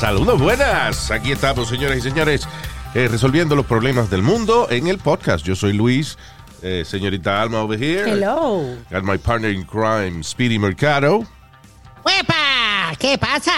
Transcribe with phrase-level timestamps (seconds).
[0.00, 1.10] Saludos buenas.
[1.10, 2.48] Aquí estamos, señoras y señores,
[2.94, 5.44] eh, resolviendo los problemas del mundo en el podcast.
[5.44, 6.16] Yo soy Luis,
[6.62, 8.10] eh, señorita Alma over here.
[8.10, 8.78] Hello.
[8.90, 11.26] Got my partner in crime, Speedy Mercado.
[12.02, 12.96] ¡Huepa!
[12.98, 13.52] ¿Qué pasa?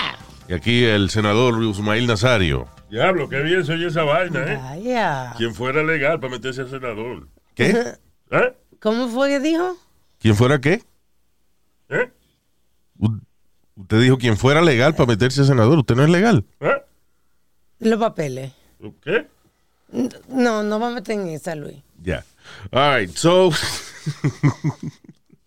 [0.49, 2.67] Y aquí el senador Usmail Nazario.
[2.91, 4.59] Diablo, qué bien se oye esa vaina, ¿eh?
[4.61, 5.35] Vaya.
[5.37, 7.29] Quien fuera legal para meterse a senador.
[7.55, 7.95] ¿Qué?
[8.33, 8.57] ¿Eh?
[8.81, 9.77] ¿Cómo fue que dijo?
[10.19, 10.83] ¿Quién fuera qué?
[11.89, 12.11] ¿Eh?
[13.77, 15.79] Usted dijo quien fuera legal para meterse a senador.
[15.79, 16.45] Usted no es legal.
[16.61, 16.83] ¿Eh?
[17.81, 18.53] Los papeles.
[19.03, 19.27] ¿Qué?
[20.29, 21.79] No, no va a meter en esa, Luis.
[22.03, 22.25] Ya.
[22.71, 23.51] All right, so.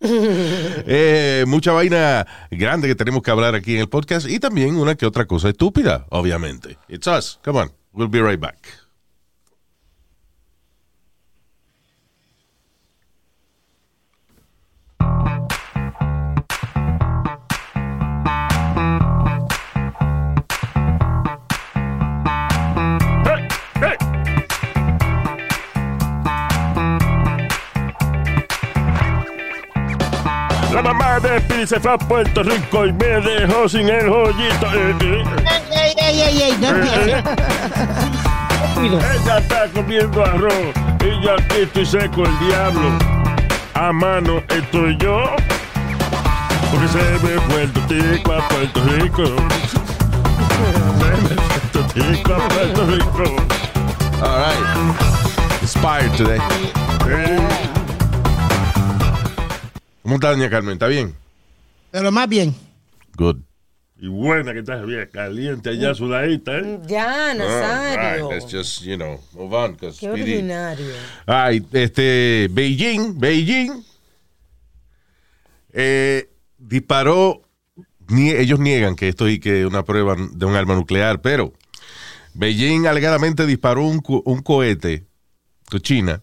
[0.00, 4.94] eh, mucha vaina grande que tenemos que hablar aquí en el podcast y también una
[4.94, 6.78] que otra cosa estúpida, obviamente.
[6.88, 7.38] It's us.
[7.44, 7.72] Come on.
[7.92, 8.85] We'll be right back.
[31.16, 34.66] Mamá de Speedy se fue a Puerto Rico y me dejó sin el joyito.
[34.74, 35.24] Eh, eh.
[35.72, 36.58] ¡Ey, ey, ey, ey!
[36.60, 37.24] No empieces.
[38.76, 40.52] Ella está comiendo arroz
[41.00, 42.98] y yo aquí estoy seco el diablo.
[43.74, 45.24] A mano estoy yo.
[46.70, 49.24] Porque se me fue el totico a Puerto Rico.
[49.24, 50.68] Se
[51.02, 53.24] me fue el totico a Puerto Rico.
[54.22, 55.62] All right.
[55.62, 56.40] Inspired today.
[57.08, 57.38] Eh,
[60.06, 60.74] ¿Cómo está, doña Carmen?
[60.74, 61.16] ¿Está bien?
[61.90, 62.54] Pero más bien.
[63.16, 63.38] Good.
[63.98, 66.78] Y buena que estás bien caliente allá sudadita, ¿eh?
[66.86, 68.28] Ya, Nazario.
[68.28, 69.74] All right, let's just, you know, move on.
[69.74, 70.86] 'cause Qué Speedy- ordinario.
[71.26, 73.82] Ay, este, Beijing, Beijing,
[75.72, 77.42] eh, disparó,
[78.06, 81.52] nie- ellos niegan que esto y que una prueba de un arma nuclear, pero
[82.34, 85.04] Beijing alegadamente disparó un, un cohete
[85.82, 86.22] China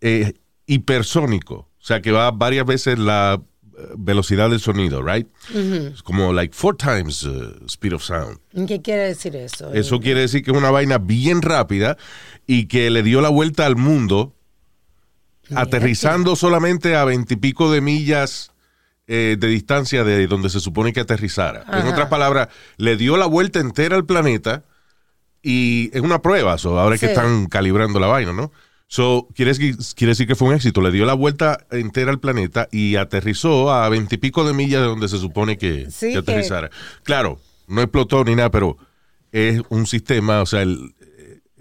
[0.00, 0.34] eh,
[0.66, 3.42] hipersónico, o sea que va varias veces la
[3.76, 5.26] eh, velocidad del sonido, right?
[5.52, 8.38] Es como like four times uh, speed of sound.
[8.68, 9.72] ¿Qué quiere decir eso?
[9.74, 11.96] Eso quiere decir que es una vaina bien rápida
[12.46, 14.32] y que le dio la vuelta al mundo,
[15.56, 18.52] aterrizando solamente a veintipico de millas
[19.08, 21.64] eh, de distancia de donde se supone que aterrizara.
[21.72, 24.62] En otras palabras, le dio la vuelta entera al planeta
[25.42, 26.56] y es una prueba.
[26.58, 28.52] so, ahora que están calibrando la vaina, ¿no?
[28.94, 30.82] So, quiere, decir- quiere decir que fue un éxito.
[30.82, 35.08] Le dio la vuelta entera al planeta y aterrizó a veintipico de millas de donde
[35.08, 36.68] se supone que, Sí, que que- aterrizara.
[37.02, 38.76] Claro, no explotó ni nada, pero
[39.32, 40.94] es un sistema, o sea, el,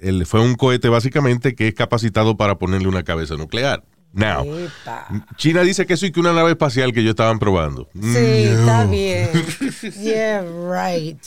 [0.02, 3.82] el- fue un cohete básicamente que es capacitado para ponerle una cabeza nuclear.
[4.12, 5.08] Now, Epa.
[5.38, 7.88] China dice que eso y que una nave espacial que ellos estaban probando.
[7.94, 9.30] Sí, está bien.
[10.02, 11.24] Yeah, right.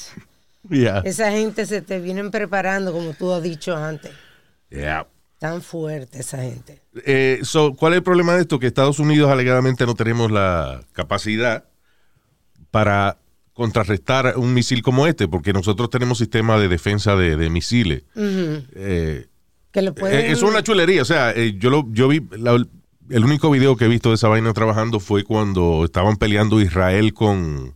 [0.69, 0.99] Yeah.
[1.07, 4.11] Esa gente se te vienen preparando, como tú has dicho antes.
[4.69, 5.07] Yeah.
[5.45, 6.81] Tan fuerte esa gente.
[7.05, 8.59] Eh, so, ¿Cuál es el problema de esto?
[8.59, 11.65] Que Estados Unidos alegadamente no tenemos la capacidad
[12.71, 13.19] para
[13.53, 18.05] contrarrestar un misil como este, porque nosotros tenemos sistema de defensa de, de misiles.
[18.17, 19.27] Eh,
[19.71, 20.19] Que le pueden...
[20.19, 22.65] Eh, es una chulería, o sea, eh, yo lo, yo vi la-
[23.11, 27.13] el único video que he visto de esa vaina trabajando fue cuando estaban peleando Israel
[27.13, 27.75] con,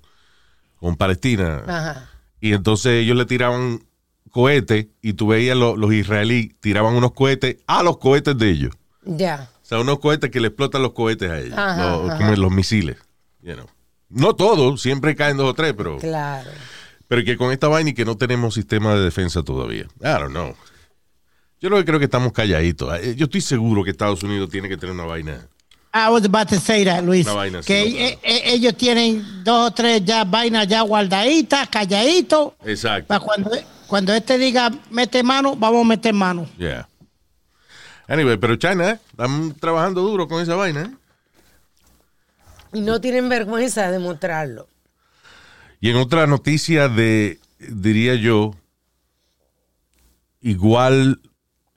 [0.76, 1.64] con Palestina.
[1.66, 2.10] Ajá.
[2.40, 3.80] Y entonces ellos le tiraban
[4.28, 8.74] cohetes y tú veías lo- los israelíes tiraban unos cohetes a los cohetes de ellos.
[9.04, 9.48] Ya.
[9.62, 12.18] O sea, unos cohetes que le explotan los cohetes a ellos, Ajá, los- ajá.
[12.18, 12.96] como los misiles.
[13.42, 13.66] you know.
[14.10, 16.50] No todos, siempre caen dos o tres, pero, Claro.
[17.06, 19.82] pero que con esta vaina y que no tenemos sistema de defensa todavía.
[20.00, 20.54] I don't know.
[21.60, 22.96] Yo lo que creo que estamos calladitos.
[23.00, 25.46] Eh, Yo estoy seguro que Estados Unidos tiene que tener una vaina.
[25.92, 27.26] I was about to say that, Luis.
[27.26, 27.96] Una vaina así, que ¿no?
[27.98, 32.52] eh, eh, ellos tienen dos o tres ya vainas ya guardaditas, calladitos.
[32.64, 33.08] Exacto.
[33.08, 33.50] Para cuando,
[33.88, 36.46] cuando este diga mete mano, vamos a meter mano.
[36.58, 36.88] Yeah.
[38.06, 40.82] Anyway, pero China, eh, están trabajando duro con esa vaina.
[40.82, 40.90] ¿eh?
[42.74, 44.68] Y no tienen vergüenza de mostrarlo.
[45.80, 48.54] Y en otra noticia de, diría yo,
[50.40, 51.20] igual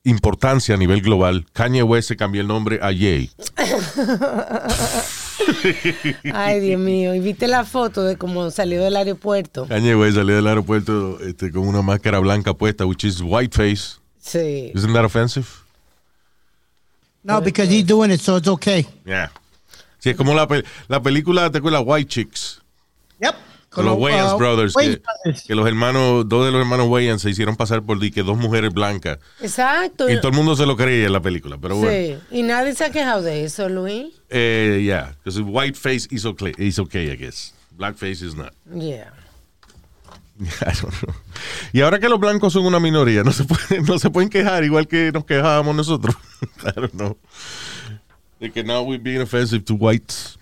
[0.03, 3.29] importancia a nivel global, Kanye West se cambió el nombre a Ye.
[6.33, 7.13] Ay, Dios mío.
[7.15, 9.67] ¿Y viste la foto de cómo salió del aeropuerto?
[9.67, 13.97] Kanye West salió del aeropuerto este, con una máscara blanca puesta, which is whiteface.
[14.19, 14.71] Sí.
[14.75, 15.47] Isn't that offensive?
[17.23, 18.85] No, because he's doing it, so it's okay.
[19.05, 19.31] Yeah.
[19.99, 21.83] Sí, es como la, pe- la película, ¿te acuerdas?
[21.85, 22.61] White Chicks.
[23.19, 23.35] Yep.
[23.71, 24.75] Con los Wayans uh, Brothers.
[24.75, 25.43] Wayans Que, Brothers.
[25.47, 28.73] que los hermanos, dos de los hermanos Wayans se hicieron pasar por que dos mujeres
[28.73, 29.19] blancas.
[29.39, 30.09] Exacto.
[30.09, 32.19] Y todo el mundo se lo creía en la película, pero bueno.
[32.29, 32.37] Sí.
[32.37, 34.13] Y nadie se ha quejado de eso, Luis.
[34.29, 37.53] Eh, yeah, because whiteface is okay, is okay, I guess.
[37.77, 38.53] Blackface is not.
[38.73, 39.13] Yeah.
[40.41, 41.15] I don't know.
[41.71, 44.65] Y ahora que los blancos son una minoría, no se pueden, no se pueden quejar
[44.65, 46.13] igual que nos quejábamos nosotros.
[46.65, 47.17] I don't know.
[48.41, 50.37] De que now we're being offensive to whites.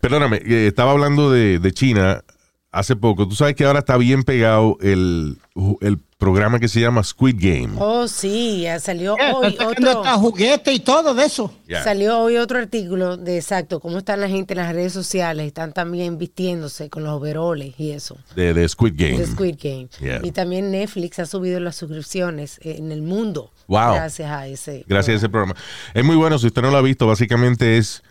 [0.00, 2.24] Perdóname, eh, estaba hablando de, de China
[2.72, 3.26] hace poco.
[3.28, 5.38] Tú sabes que ahora está bien pegado el,
[5.80, 7.70] el programa que se llama Squid Game.
[7.78, 9.90] Oh, sí, ya salió Yeah, hoy otro.
[10.00, 11.52] hasta juguete y todo de eso.
[11.66, 11.82] Yeah.
[11.82, 15.72] Salió hoy otro artículo de exacto cómo están la gente en las redes sociales, están
[15.72, 19.18] también vistiéndose con los overoles y eso, De, de Squid Game.
[19.18, 19.88] de Squid Game.
[20.00, 20.20] Yeah.
[20.22, 23.94] Y también Netflix ha subido las suscripciones en el mundo Wow.
[23.94, 24.84] gracias a ese.
[24.88, 25.54] Gracias a ese programa.
[25.94, 28.02] Es muy bueno, si usted no lo ha visto, básicamente es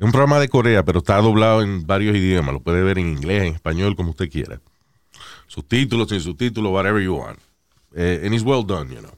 [0.00, 2.52] un programa de Corea, pero está doblado en varios idiomas.
[2.54, 4.60] Lo puede ver en inglés, en español, como usted quiera.
[5.46, 7.38] Subtítulos, sin subtítulos, whatever you want.
[7.94, 9.10] Eh, and it's well done, you know.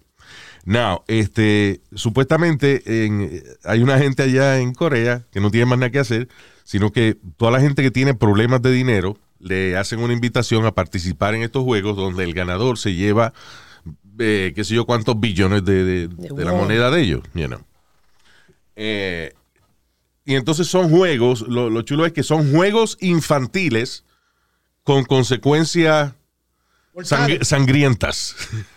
[0.65, 5.91] Now, este, supuestamente en- hay una gente allá en Corea que no tiene más nada
[5.91, 6.29] que hacer,
[6.65, 10.71] sino que toda la gente que tiene problemas de dinero le hacen una invitación a
[10.73, 13.33] participar en estos juegos donde el ganador se lleva,
[14.21, 17.61] eh, qué sé yo, cuántos billones de, de- de la moneda de ellos, you know.
[18.77, 19.33] Eh,
[20.25, 24.05] y entonces son juegos, lo, lo chulo es que son juegos infantiles
[24.85, 26.13] con consecuencias
[26.97, 28.37] sang- sangrientas.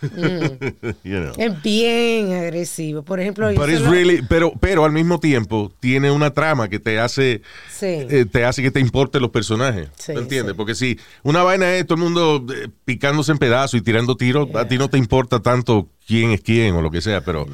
[1.04, 1.32] You know.
[1.36, 3.02] Es bien agresivo.
[3.02, 7.86] Por ejemplo, really- pero, pero al mismo tiempo tiene una trama que te hace, Sí.
[7.86, 9.88] eh, te hace que te importen los personajes.
[9.96, 10.52] Sí, ¿Me entiendes?
[10.52, 10.56] sí.
[10.56, 14.48] Porque si una vaina es todo el mundo eh, picándose en pedazos y tirando tiros,
[14.54, 17.46] a ti no te importa tanto quién es quién o lo que sea, pero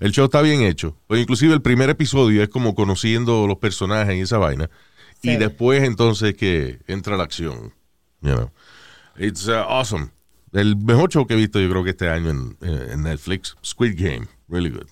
[0.00, 0.96] el show está bien hecho.
[1.06, 4.70] Pues inclusive el primer episodio es como conociendo los personajes y esa vaina.
[5.22, 7.74] Y después entonces que entra la acción.
[8.20, 8.50] You know.
[9.16, 10.10] It's uh, awesome.
[10.52, 13.56] El mejor show que he visto yo creo que este año en, eh, en Netflix,
[13.64, 14.86] Squid Game, really good.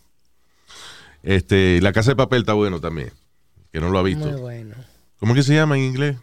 [1.23, 3.13] Este, La Casa de Papel está bueno también,
[3.73, 4.27] que no lo ha visto.
[4.27, 4.75] Muy bueno.
[5.19, 6.17] ¿Cómo que se llama en inglés?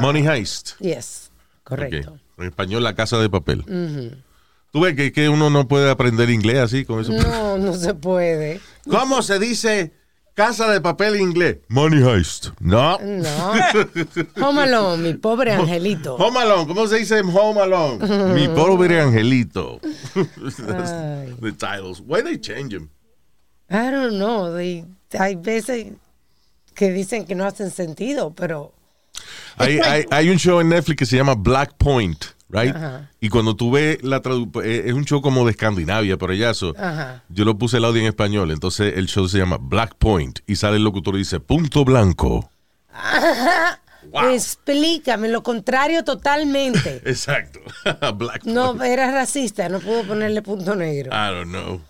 [0.00, 0.78] Money Heist.
[0.78, 1.30] Yes,
[1.64, 2.18] correcto.
[2.38, 3.64] En español, La Casa de Papel.
[4.72, 7.12] Tú ves que, que uno no puede aprender inglés así con eso.
[7.12, 8.60] No, no se puede.
[8.90, 9.92] ¿Cómo se dice
[10.34, 11.58] Casa de Papel inglés?
[11.68, 12.48] Money Heist.
[12.60, 12.98] No.
[12.98, 13.52] No.
[14.42, 16.16] Home Alone, mi pobre angelito.
[16.16, 18.34] Home Alone, ¿cómo se dice Home Alone?
[18.34, 19.80] Mi pobre angelito.
[20.14, 22.02] The titles.
[22.06, 22.90] Why they change them?
[23.70, 24.54] I don't know.
[24.54, 24.84] they-
[25.18, 25.92] hay veces
[26.74, 28.72] que dicen que no hacen sentido, pero
[29.56, 32.74] Hay, hay, hay un show en Netflix que se llama Black Point, right?
[32.74, 33.10] Ajá.
[33.20, 36.54] Y cuando tú ves la traducción, es un show como de Escandinavia, por allá.
[36.54, 37.22] so, Ajá.
[37.28, 40.56] Yo lo puse el audio en español, entonces el show se llama Black Point y
[40.56, 42.50] sale el locutor y dice punto blanco.
[44.32, 47.02] explícame lo contrario totalmente.
[47.04, 47.60] Exacto.
[48.16, 48.82] Black No, Point.
[48.84, 51.10] era racista, no pudo ponerle punto negro.
[51.12, 51.80] I don't know.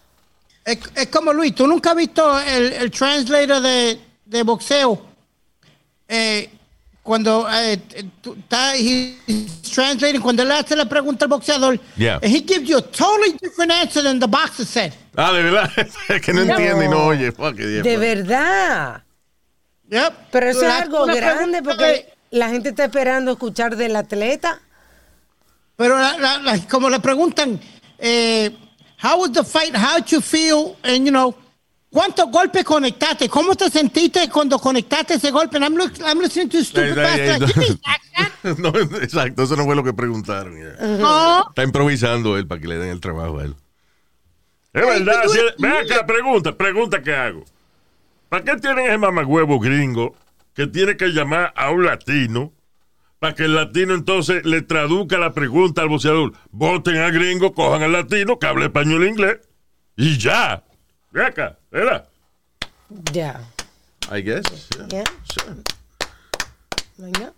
[0.65, 5.01] Es, es como Luis, ¿tú nunca has visto el, el translator de, de boxeo?
[6.09, 6.51] Eh,
[7.07, 7.81] cuando eh,
[8.45, 8.73] está
[9.75, 12.19] translating, cuando él hace la pregunta al boxeador, Yeah.
[12.23, 14.93] he gives you a totally different answer than the boxer said.
[15.17, 15.71] Ah, de verdad.
[16.09, 16.53] es que no, No.
[16.55, 17.33] entiende y no oye.
[17.33, 18.01] Fuck it, yeah, De fuck.
[18.01, 19.03] verdad.
[19.89, 20.15] Yep.
[20.33, 24.61] Pero eso es le algo grande porque de- la gente está esperando escuchar del atleta.
[25.77, 27.61] Pero la- la- la- como le preguntan,
[27.99, 28.51] eh,
[29.03, 29.75] how was the fight?
[29.77, 30.77] How did you feel?
[30.83, 31.35] And you know,
[31.97, 33.27] ¿cuántos golpes conectaste?
[33.27, 35.57] ¿Cómo te sentiste cuando conectaste ese golpe?
[35.57, 36.95] I'm, look, I'm listening to stupid
[38.59, 38.69] no,
[39.01, 40.59] exacto, eso no fue lo que preguntaron.
[41.01, 41.49] No.
[41.49, 43.55] Está improvisando él para que le den el trabajo a él.
[44.75, 45.23] Es verdad.
[45.27, 47.45] si- Ven acá, pregunta, pregunta que hago.
[48.29, 50.15] ¿Para qué tienen ese mamagüevo gringo
[50.53, 52.53] que tiene que llamar a un latino
[53.21, 56.35] para que el latino entonces le traduzca la pregunta al boxeador?
[56.51, 59.39] Voten al gringo, cojan al latino que hable español e inglés
[59.97, 60.63] y ya.
[61.17, 62.07] Ven acá, ¿verdad?
[63.11, 63.41] Ya.
[64.13, 64.69] I guess.
[64.89, 65.03] Ya.
[66.99, 67.33] Venga.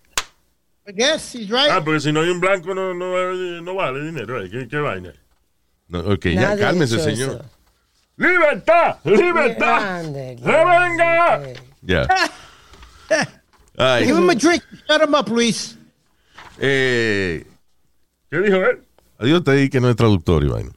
[0.89, 1.71] I guess he's right.
[1.71, 4.43] Ah, porque si no hay un blanco no, no, no vale dinero.
[4.43, 4.51] ¿eh?
[4.51, 5.13] ¿Qué, qué vaina?
[5.87, 7.31] No, ok, ya, Nadie cálmese, hizo señor.
[7.31, 7.45] eso.
[8.17, 8.97] ¡Libertad!
[9.05, 10.05] ¡Libertad!
[10.43, 11.41] ¡Revenga!
[11.83, 12.07] Ya.
[13.79, 14.65] Ay, Give him a drink.
[14.89, 15.79] Shut him up, Luis.
[16.59, 17.47] eh,
[18.29, 18.83] ¿Qué dijo él?
[19.21, 20.73] adiós, te di que no es traductor, vaina.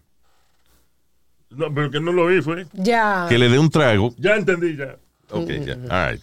[1.52, 2.66] No, pero que no lo vi, fue.
[2.74, 3.26] Ya.
[3.30, 4.14] Que le dé un trago.
[4.18, 4.98] Ya entendí, ya.
[5.30, 5.78] Ok, ya.
[5.90, 6.22] All right.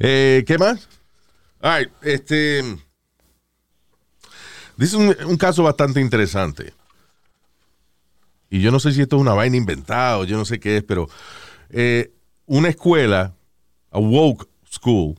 [0.00, 0.88] Eh, ¿Qué más?
[1.60, 2.62] All right, este.
[4.76, 6.72] Dice un, un caso bastante interesante.
[8.50, 10.78] Y yo no sé si esto es una vaina inventada o yo no sé qué
[10.78, 11.08] es, pero
[11.70, 12.12] eh,
[12.46, 13.34] una escuela,
[13.90, 15.14] a woke school,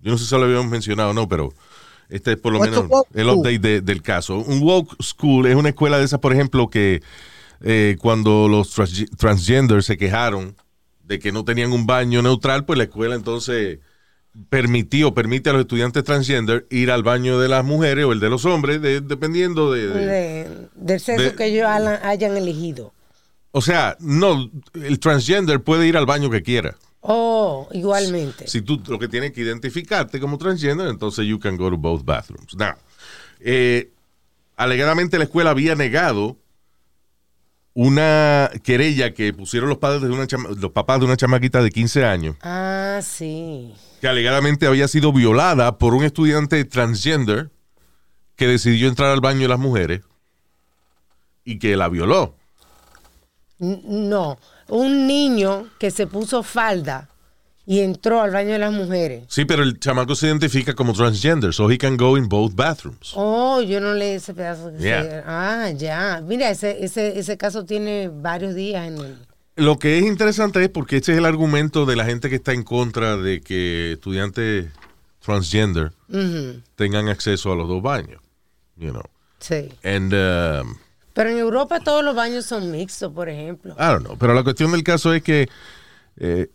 [0.00, 1.52] yo no sé si lo habíamos mencionado o no, pero
[2.08, 2.80] este es por lo menos
[3.14, 3.38] el school?
[3.38, 4.38] update de- del caso.
[4.38, 7.02] Un woke school es una escuela de esas, por ejemplo, que
[7.62, 10.56] eh, cuando los trans- transgenders se quejaron
[11.04, 13.78] de que no tenían un baño neutral, pues la escuela entonces
[14.48, 18.30] permitió, permite a los estudiantes transgender ir al baño de las mujeres o el de
[18.30, 22.92] los hombres, de- dependiendo de- de De- del sexo que ellos hayan, hayan elegido.
[23.50, 26.76] O sea, no, el transgender puede ir al baño que quiera.
[27.00, 28.46] Oh, igualmente.
[28.46, 32.04] Si tú lo que tienes que identificarte como transgender, entonces you can go to both
[32.04, 32.54] bathrooms.
[32.54, 32.74] Now,
[33.40, 33.90] eh,
[34.56, 36.36] alegadamente la escuela había negado
[37.74, 41.70] una querella que pusieron los padres de una chama- los papás de una chamaquita de
[41.70, 43.72] 15 años, Ah, sí.
[44.00, 47.50] que alegadamente había sido violada por un estudiante transgender
[48.36, 50.00] que decidió entrar al baño de las mujeres
[51.44, 52.34] y que la violó.
[53.58, 57.09] No, un niño que se puso falda
[57.66, 59.24] y entró al baño de las mujeres.
[59.28, 63.12] Sí, pero el chamaco se identifica como transgender, so he can go in both bathrooms.
[63.14, 64.72] Oh, yo no leí ese pedazo.
[64.72, 65.02] que Yeah.
[65.02, 66.20] se- Ah, ya.
[66.26, 69.18] Mira, ese, ese, ese caso tiene varios días en el...
[69.56, 72.52] Lo que es interesante es porque este es el argumento de la gente que está
[72.54, 74.66] en contra de que estudiantes
[75.20, 75.92] transgender
[76.76, 78.22] tengan acceso a los dos baños.
[78.76, 79.02] You know.
[79.38, 79.68] Sí.
[79.84, 80.76] And, um,
[81.12, 83.74] Pero en Europa todos los baños son mixtos, por ejemplo.
[83.78, 84.16] I don't know.
[84.18, 85.48] Pero la cuestión del caso es que
[86.16, 86.48] eh,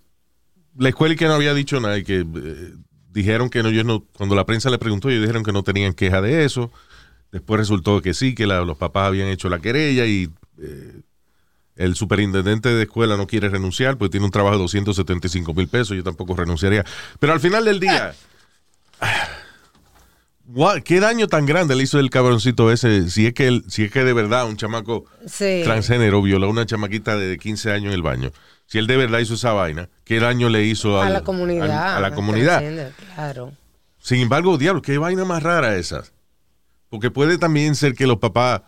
[0.77, 2.74] la escuela y que no había dicho nada y que eh,
[3.12, 5.94] dijeron que no, ellos no, cuando la prensa le preguntó, ellos dijeron que no tenían
[5.94, 6.72] queja de eso.
[7.32, 10.29] Después resultó que sí, que la- los papás habían hecho la querella y
[10.62, 11.01] eh,
[11.75, 15.96] el superintendente de escuela no quiere renunciar, pues tiene un trabajo de 275 mil pesos,
[15.98, 16.86] yo tampoco renunciaría.
[17.20, 18.13] Pero al final del día,
[20.86, 23.10] ¿qué daño tan grande le hizo el cabroncito ese?
[23.10, 25.62] Si es que, él- si es que de verdad un chamaco Sí.
[25.63, 28.32] transgénero violó a una chamaquita de 15 años en el baño.
[28.66, 31.98] Si él de verdad hizo esa vaina, ¿qué daño le hizo a la comunidad.
[31.98, 32.94] a la comunidad?
[33.14, 33.54] Claro.
[34.00, 36.04] Sin embargo, diablo, qué vaina más rara esa.
[36.90, 38.62] Porque puede también ser que los papás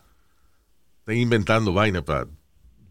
[0.99, 2.27] estén inventando vaina para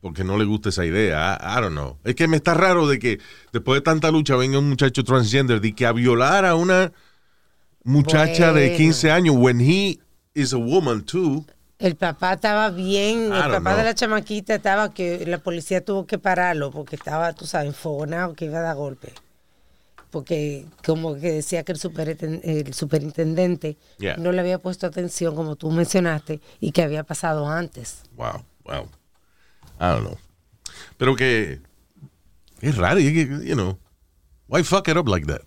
[0.01, 1.37] porque no le gusta esa idea.
[1.41, 1.99] I, I don't know.
[2.05, 3.19] Es que me está raro de que
[3.53, 6.93] después de tanta lucha venga un muchacho transgender de que a violar a una
[7.83, 8.77] muchacha de Bueno.
[8.77, 9.99] 15 años when he
[10.35, 11.45] is a woman too.
[11.79, 13.77] El papá estaba bien, el papá know.
[13.77, 18.35] de la chamaquita estaba que la policía tuvo que pararlo porque estaba, tú sabes, enfogonado
[18.35, 19.13] que iba a dar golpe.
[20.11, 24.17] Porque como que decía que el, supereten- el superintendente Yeah.
[24.17, 28.03] no le había puesto atención, como tú mencionaste, y que había pasado antes.
[28.17, 28.85] Wow, wow.
[29.79, 30.17] I don't know.
[30.97, 31.61] Pero que
[32.63, 33.79] es raro, you know,
[34.49, 35.43] why fuck it up like that?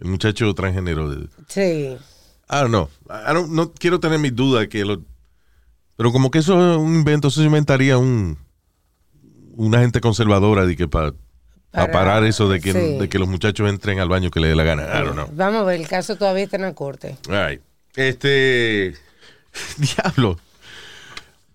[0.00, 1.08] El muchacho transgénero.
[1.08, 1.96] de- Sí.
[2.50, 2.90] I don't know.
[3.08, 5.02] I don't, no quiero tener mis dudas que lo,
[5.96, 8.38] pero como que eso es un invento, eso se inventaría un
[9.56, 11.12] una gente conservadora de que para
[11.70, 12.98] Para- parar eso de que, sí.
[12.98, 14.82] de que los muchachos entren al baño que les dé la gana.
[14.84, 15.28] I don't know.
[15.32, 17.16] Vamos a ver, el caso todavía está en la corte.
[17.28, 17.60] Right.
[17.96, 18.94] Este.
[19.78, 20.38] Diablo.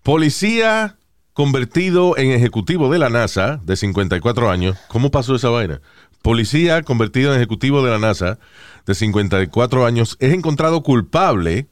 [0.02, 0.96] Policía
[1.34, 4.76] convertido en ejecutivo de la NASA de 54 años.
[4.88, 5.80] ¿Cómo pasó esa vaina?
[6.22, 8.38] Policía convertido en ejecutivo de la NASA
[8.86, 11.66] de 54 años es encontrado culpable.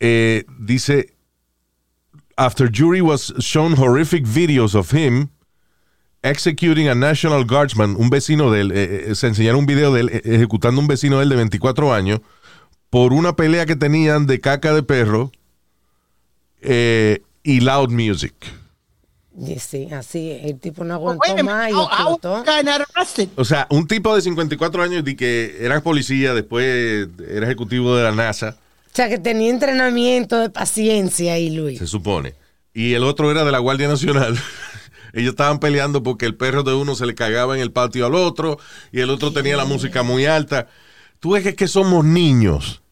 [0.00, 1.14] Eh, dice.
[2.36, 5.28] After jury was shown horrific videos of him
[6.22, 10.00] executing a National Guardsman, un vecino de él, eh, eh, se enseñaron un video de
[10.00, 12.20] él eh, ejecutando un vecino de él de 24 años
[12.90, 15.30] por una pelea que tenían de caca de perro
[16.60, 18.34] eh, y loud music.
[19.38, 22.44] Y sí, así, el tipo no aguantó más y explotó.
[23.36, 28.02] O sea, un tipo de 54 años de que era policía, después era ejecutivo de
[28.02, 28.58] la NASA,
[28.92, 31.78] O sea, que tenía entrenamiento de paciencia ahí, Luis.
[31.78, 32.34] se supone.
[32.74, 34.38] Y el otro era de la Guardia Nacional.
[35.12, 38.14] Ellos estaban peleando porque el perro de uno se le cagaba en el patio al
[38.14, 38.58] otro
[38.92, 40.68] y el otro tenía la música muy alta.
[41.18, 42.82] Tú ves que, es que somos niños.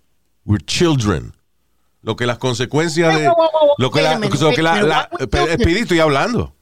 [0.45, 1.33] We're children.
[2.03, 3.31] Lo que las consecuencias de.
[3.79, 6.55] Lo que la, lo que la- la- estoy hablando.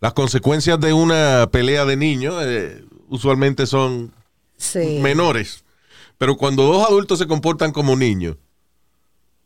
[0.00, 4.12] Las consecuencias de una pelea de niños eh, usualmente son
[4.56, 4.98] Sí.
[5.02, 5.64] menores.
[6.18, 8.36] Pero cuando dos adultos se comportan como niños.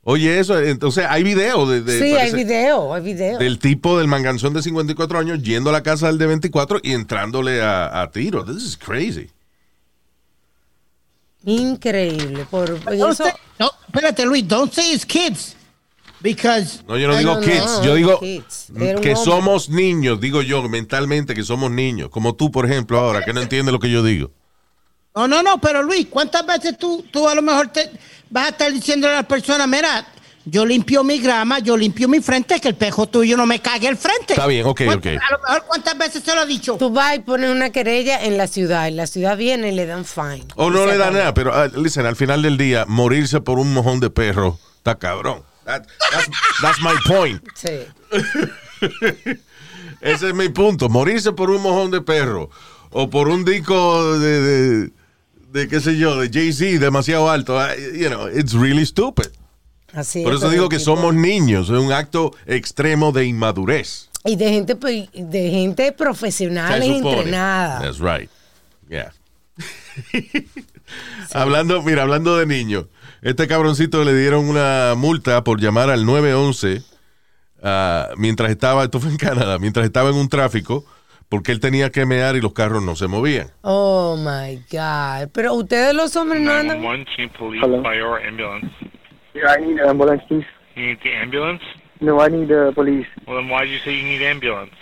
[0.04, 3.38] Oye, eso, entonces hay video de, de- sí, hay video, hay video.
[3.38, 6.92] del tipo del manganzón de 54 años yendo a la casa del de 24 y
[6.92, 8.44] entrándole a, a tiro.
[8.44, 9.28] This is crazy.
[11.44, 12.46] Increíble.
[12.50, 15.56] Por eso, say, no, espérate, Luis, don't say it's kids.
[16.20, 18.70] Because No, yo no digo kids, yo digo kids.
[18.76, 19.16] Era un que hombre.
[19.16, 23.40] somos niños, digo yo mentalmente que somos niños, como tú, por ejemplo, ahora, que no
[23.40, 24.30] entiendes lo que yo digo.
[25.14, 27.90] No, no, no, pero Luis, ¿cuántas veces tú, tú a lo mejor te
[28.30, 30.06] vas a estar diciendo a la persona, mira,
[30.46, 33.88] yo limpio mi grama, yo limpio mi frente, que el pejo tuyo no me cague
[33.88, 34.32] el frente?
[34.32, 35.22] Está bien, ok, ¿Cuántas- ok.
[35.22, 36.76] A lo mejor, ¿cuántas veces se lo ha dicho?
[36.78, 39.84] Tú vas y pones una querella en la ciudad, y la ciudad viene y le
[39.86, 40.46] dan fine.
[40.56, 41.18] O no le da acabó.
[41.18, 44.94] nada, pero ah, listen, al final del día, morirse por un mojón de perro, está
[44.98, 45.42] cabrón.
[45.66, 46.28] That- that's,
[46.62, 47.40] that's my point.
[47.54, 47.86] Sí.
[50.00, 50.88] Ese es mi punto.
[50.88, 52.50] Morirse por un mojón de perro
[52.90, 54.90] o por un disco de, de,
[55.52, 57.58] de qué sé yo, de Jay-Z demasiado alto.
[57.60, 59.26] ah, You know, it's really stupid.
[59.92, 61.68] Así Por es, eso digo que tipo- somos niños.
[61.68, 64.08] Es un acto extremo de inmadurez.
[64.24, 67.80] Y de gente, pues, de gente profesional y entrenada.
[67.80, 68.30] That's right.
[68.88, 69.12] Yeah.
[71.32, 72.86] hablando, mira, hablando de niños,
[73.22, 76.82] este cabroncito le dieron una multa por llamar al 911
[77.62, 80.84] ah, mientras estaba, esto fue en Canadá, mientras estaba en un tráfico,
[81.32, 83.46] porque él tenía que mear y los carros no se movían.
[83.62, 85.30] Oh my God.
[85.32, 86.82] Pero ustedes los hombres no andan.
[86.82, 87.82] 911, Chief Police, Hello.
[87.82, 88.70] Fire, or ambulance.
[89.32, 90.44] Yeah, I need an ambulance, please.
[90.76, 91.62] You need the ambulance?
[92.00, 93.06] No, I need uh, police.
[93.26, 94.74] Well, then why did you say you need ambulance?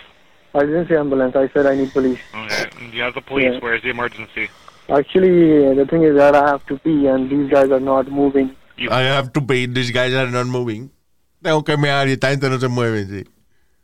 [0.53, 1.37] I didn't say ambulance.
[1.37, 2.19] I said I need police.
[2.35, 3.53] Okay, you have the police.
[3.53, 3.59] Yeah.
[3.61, 4.49] Where's the emergency?
[4.89, 8.53] Actually, the thing is that I have to pee, and these guys are not moving.
[8.75, 10.91] You, I have to pay, these guys are not moving.
[11.41, 13.25] Tengo que mear y esta gente no se mueve, sí.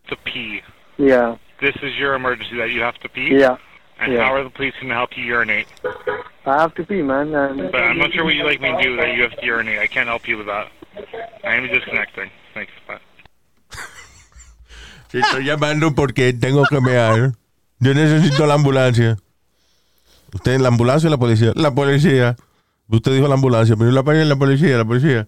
[0.09, 0.61] to pee.
[0.97, 3.29] Yeah, This is your emergency that you have to pee?
[3.31, 3.57] yeah.
[3.99, 4.25] And yeah.
[4.25, 5.65] how are the police going to help you urinate?
[6.45, 7.33] I have to pee, man.
[7.33, 9.43] And But I'm not sure what you'd like me to do that you have to
[9.43, 9.79] urinate.
[9.79, 10.67] I can't help you with that.
[11.43, 12.29] I am disconnecting.
[12.53, 12.71] Thanks.
[12.87, 12.99] Bye.
[15.09, 17.31] Sí, estoy llamando porque tengo que mear.
[17.79, 19.15] Yo necesito la ambulancia.
[20.33, 21.53] ¿Usted la ambulancia o la policía?
[21.55, 22.35] La policía.
[22.89, 25.27] Usted dijo la ambulancia, pero yo la pagué en la policía, la policía.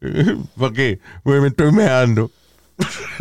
[0.56, 1.00] ¿Por qué?
[1.24, 2.30] Porque me estoy meando.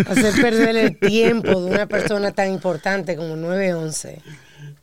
[0.07, 4.21] Hacer perder el tiempo de una persona tan importante como 911.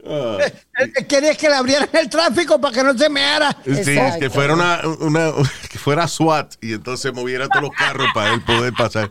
[0.04, 0.52] Él-
[0.97, 3.56] él Quería que le abrieran el tráfico para que no se meara.
[3.64, 5.33] Sí, que fuera una, una-
[5.71, 9.11] que fuera SWAT y entonces moviera todos los carros para él poder pasar.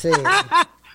[0.00, 0.10] Sí.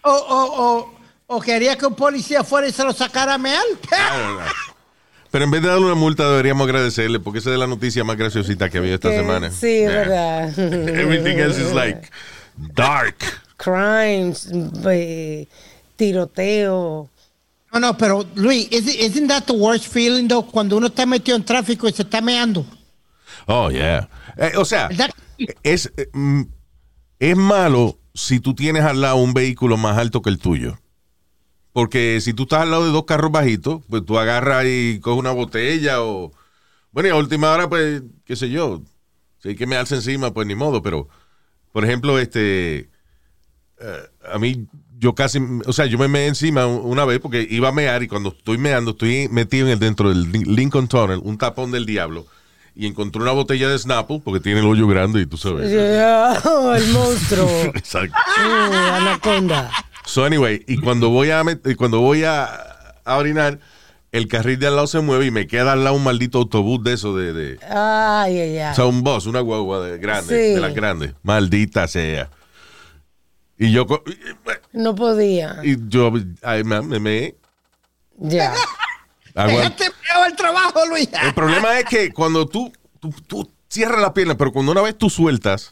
[0.01, 0.93] O, o, o,
[1.27, 3.61] o quería que un policía fuera y se lo sacara a mear.
[5.29, 8.15] Pero en vez de darle una multa deberíamos agradecerle porque esa es la noticia más
[8.15, 9.51] graciosita que había esta Que- semana.
[9.51, 9.99] Sí, es Yeah.
[9.99, 10.59] verdad.
[10.59, 12.09] Everything else is like
[12.57, 13.15] dark.
[13.59, 14.49] Crimes,
[14.85, 15.45] eh,
[15.97, 17.09] tiroteo.
[17.73, 20.45] No, no, pero Luis, is- isn't that the worst feeling though?
[20.45, 22.65] Cuando uno está metido en tráfico y se está meando.
[23.45, 24.09] Oh, yeah.
[24.37, 24.89] Eh, o sea,
[25.63, 26.43] es, eh, mm,
[27.19, 30.79] es malo si tú tienes al lado un vehículo más alto que el tuyo.
[31.73, 35.19] Porque si tú estás al lado de dos carros bajitos, pues tú agarras y coges
[35.19, 36.31] una botella o...
[36.91, 38.81] Bueno, y a última hora, pues, qué sé yo,
[39.37, 41.07] si hay que mearse encima, pues ni modo, pero,
[41.71, 42.89] por ejemplo, este...
[43.81, 47.69] eh, a mí, yo casi, o sea, yo me meé encima una vez porque iba
[47.69, 51.37] a mear y cuando estoy meando, estoy metido en el dentro del Lincoln Tunnel, un
[51.37, 52.25] tapón del diablo,
[52.75, 55.69] y encontré una botella de Snapple porque tiene el hoyo grande y tú sabes.
[55.69, 57.49] Yeah, oh, el monstruo.
[57.75, 58.15] Exacto.
[58.37, 59.69] Uh, anaconda.
[60.05, 61.43] So anyway, y cuando voy a
[61.77, 62.45] cuando voy a,
[63.05, 63.59] a orinar,
[64.11, 66.83] el carril de al lado se mueve y me queda al lado un maldito autobús
[66.83, 68.71] de eso de, de Ay, ay, ay.
[68.71, 70.53] o sea, un bus, una guagua de grande, Sí.
[70.55, 71.13] de las grandes.
[71.21, 72.29] Maldita sea.
[73.59, 73.85] Y yo
[74.71, 75.57] No podía.
[75.63, 77.35] y yo ay, me, me- me-
[78.17, 78.53] Ya.
[79.35, 79.85] Déjate
[80.27, 81.09] el trabajo, Luis.
[81.23, 84.97] El problema es que cuando tú, tú, tú cierras la pierna, pero cuando una vez
[84.97, 85.71] tú sueltas,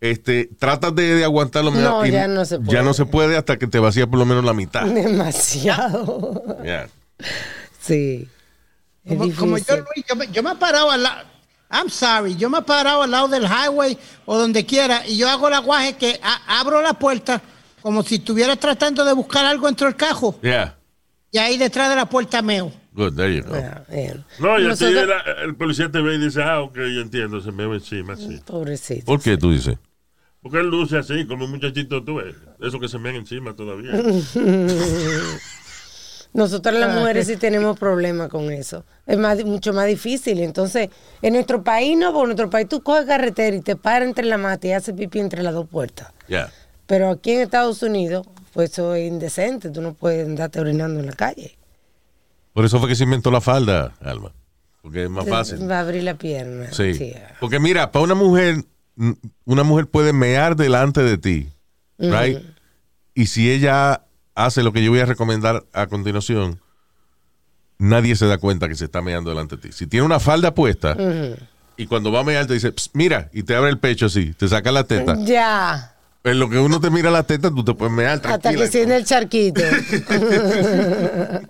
[0.00, 1.70] este, tratas de, de aguantarlo.
[1.70, 2.72] No, ya no se puede.
[2.72, 4.84] Ya no se puede hasta que te vacías por lo menos la mitad.
[4.86, 6.58] Demasiado.
[6.62, 6.88] Yeah.
[7.80, 8.28] Sí.
[9.08, 9.76] Como, como yo.
[9.76, 11.28] Luis, yo me, yo me he parado al lado.
[11.72, 15.28] I'm sorry, yo me he parado al lado del highway o donde quiera y yo
[15.28, 17.40] hago el aguaje que a- abro la puerta
[17.80, 20.76] como si estuviera tratando de buscar algo dentro del cajo Yeah.
[21.30, 22.70] y ahí detrás de la puerta meo.
[22.94, 23.54] Good, there you go.
[24.38, 27.40] No, y así Nosotros- el, el policía te ve y dice, ah, ok, yo entiendo,
[27.40, 28.38] se me ve encima, sí.
[28.44, 29.06] Pobrecito.
[29.06, 29.78] ¿Por qué tú dices?
[30.42, 33.92] Porque él luce así, como un muchachito, tú ves, eso que se me encima todavía.
[36.34, 38.84] Nosotros las mujeres sí tenemos problemas con eso.
[39.06, 40.40] Es más, mucho más difícil.
[40.40, 40.88] Entonces,
[41.20, 44.24] en nuestro país no, porque en nuestro país tú coges carretera y te paras entre
[44.24, 46.10] la mata y haces pipí entre las dos puertas.
[46.28, 46.50] Yeah.
[46.86, 49.68] Pero aquí en Estados Unidos, pues eso es indecente.
[49.70, 51.58] Tú no puedes andarte orinando en la calle.
[52.54, 54.32] Por eso fue que se inventó la falda, Alma.
[54.80, 55.70] Porque es más fácil.
[55.70, 56.72] Va a abrir la pierna.
[56.72, 56.94] Sí.
[56.94, 57.14] Sí.
[57.40, 58.64] Porque mira, para una mujer,
[59.44, 61.48] una mujer puede mear delante de ti,
[61.98, 62.38] right?
[63.14, 64.02] Y si ella
[64.34, 66.60] hace lo que yo voy a recomendar a continuación,
[67.78, 69.72] nadie se da cuenta que se está meando delante de ti.
[69.72, 70.96] Si tiene una falda puesta
[71.76, 74.32] y cuando va a mear te dice, "Psst, mira, y te abre el pecho así,
[74.34, 75.16] te saca la teta.
[75.24, 75.88] Ya.
[76.24, 78.64] En lo que uno te mira la teta, tú te puedes mear Hasta tranquila.
[78.66, 79.60] que siente el charquito.
[79.62, 81.42] Ay,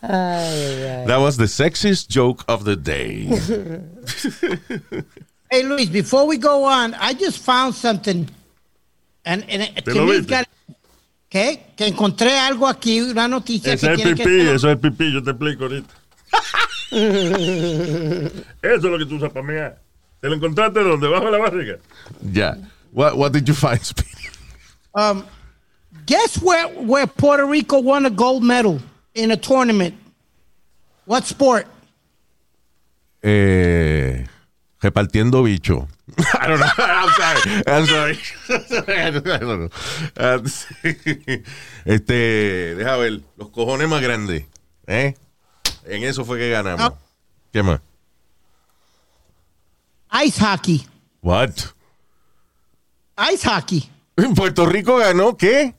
[0.02, 1.06] ay, ay.
[1.06, 3.28] That was the sexiest joke of the day.
[5.50, 8.28] Hey, Luis, before we go on, I just found something.
[9.24, 10.46] And, and it- ¿Te to lo me it's got-
[11.28, 11.66] ¿Qué?
[11.76, 15.12] Que encontré algo aquí, una noticia Ese que es que pipí, ser- eso es pipí,
[15.12, 15.94] yo te explico ahorita.
[16.90, 19.78] eso es lo que tú usas para mear.
[20.20, 21.06] ¿Te lo encontraste dónde?
[21.08, 21.76] ¿Bajo la barriga?
[22.32, 22.56] yeah.
[22.92, 24.08] What, what did you find, Speedy?
[24.94, 25.22] Um,
[26.06, 28.80] guess where, where Puerto Rico won a gold medal
[29.14, 29.94] in a tournament?
[31.04, 31.66] What sport?
[33.22, 34.24] Eh,
[34.80, 35.88] repartiendo bicho.
[36.40, 36.68] I don't know.
[36.78, 37.62] I'm sorry.
[37.66, 38.18] I'm sorry.
[38.88, 40.48] I don't know.
[40.48, 41.42] Sí.
[41.84, 44.44] este, deja ver, los cojones más grandes.
[44.86, 45.14] ¿eh?
[45.84, 46.92] En eso fue que ganamos.
[47.52, 47.80] ¿Qué más?
[50.24, 50.86] Ice hockey.
[51.22, 51.50] What?
[53.32, 53.88] Ice hockey.
[54.34, 55.74] Puerto Rico ganó qué?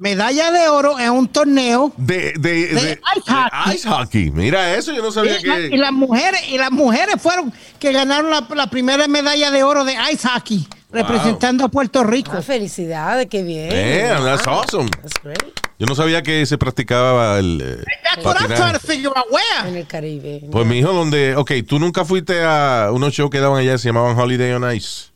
[0.00, 1.92] Medalla de oro en un torneo.
[1.98, 3.70] De, de, de- ice hockey.
[3.70, 4.30] de ice hockey.
[4.30, 5.76] Mira eso, yo no sabía Y, la- y que.
[5.76, 9.94] las mujeres y las mujeres fueron que ganaron la, la primera medalla de oro de
[10.10, 12.32] ice hockey representando a Puerto Rico.
[12.34, 13.68] Ah, felicidades, qué bien.
[13.68, 14.88] Damn, that's Wow, awesome.
[15.02, 15.38] That's great.
[15.78, 17.60] Yo no sabía que se practicaba el.
[17.62, 18.56] eh, That's what I'm patinaje.
[18.62, 19.68] trying to figure out where.
[19.68, 20.40] En el Caribe.
[20.50, 21.36] Pues mi hijo, donde.
[21.36, 25.09] Ok, tú nunca fuiste a unos shows que daban allá, se llamaban Holiday on Ice.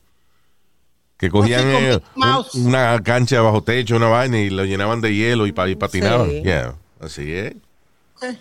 [1.25, 2.01] Que cogían eh,
[2.55, 5.75] un- una cancha bajo techo, una vaina, y lo llenaban de hielo y, pa- y
[5.75, 6.29] patinaban.
[6.31, 6.43] Sí.
[6.43, 7.55] Yeah, así es.
[8.17, 8.39] Okay.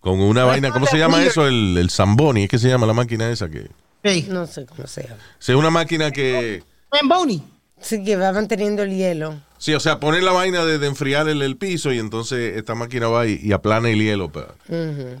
[0.00, 1.30] Con una vaina, ¿cómo se llama weird.
[1.30, 1.46] eso?
[1.46, 3.48] El, el Zamboni, ¿es que se llama la máquina esa?
[3.48, 3.68] que
[4.04, 4.26] Sí.
[4.28, 5.16] No sé cómo se llama.
[5.40, 6.62] Es una máquina que.
[6.94, 7.42] Zamboni.
[7.80, 9.40] Sí, que va manteniendo el hielo.
[9.58, 12.74] Sí, o sea, poner la vaina de, de enfriar el, el piso y entonces esta
[12.74, 14.48] máquina va y, y aplana el hielo para,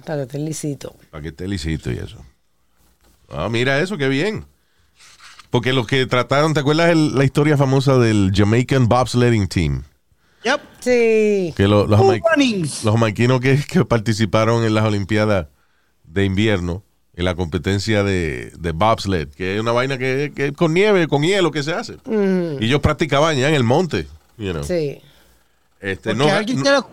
[0.04, 0.94] para que esté lisito.
[1.10, 2.18] para que esté lisito y eso.
[3.30, 4.44] Ah, mira eso, qué bien.
[5.50, 9.82] Porque los que trataron, ¿te acuerdas el- la historia famosa del Jamaican Bobsledding Team?
[10.44, 10.60] Yep.
[10.80, 11.54] Sí.
[11.56, 12.84] Que lo- los, jamaic- runnings.
[12.84, 15.46] los jamaiquinos que, que participaron en las Olimpiadas
[16.04, 16.82] de invierno,
[17.14, 21.22] en la competencia de, de bobsled, que es una vaina que, que con nieve, con
[21.22, 21.96] hielo que se hace.
[22.60, 24.06] Y ellos practicaban ya en el monte.
[24.38, 24.62] You know.
[24.64, 24.98] Sí.
[25.80, 26.86] Este, Porque no, no-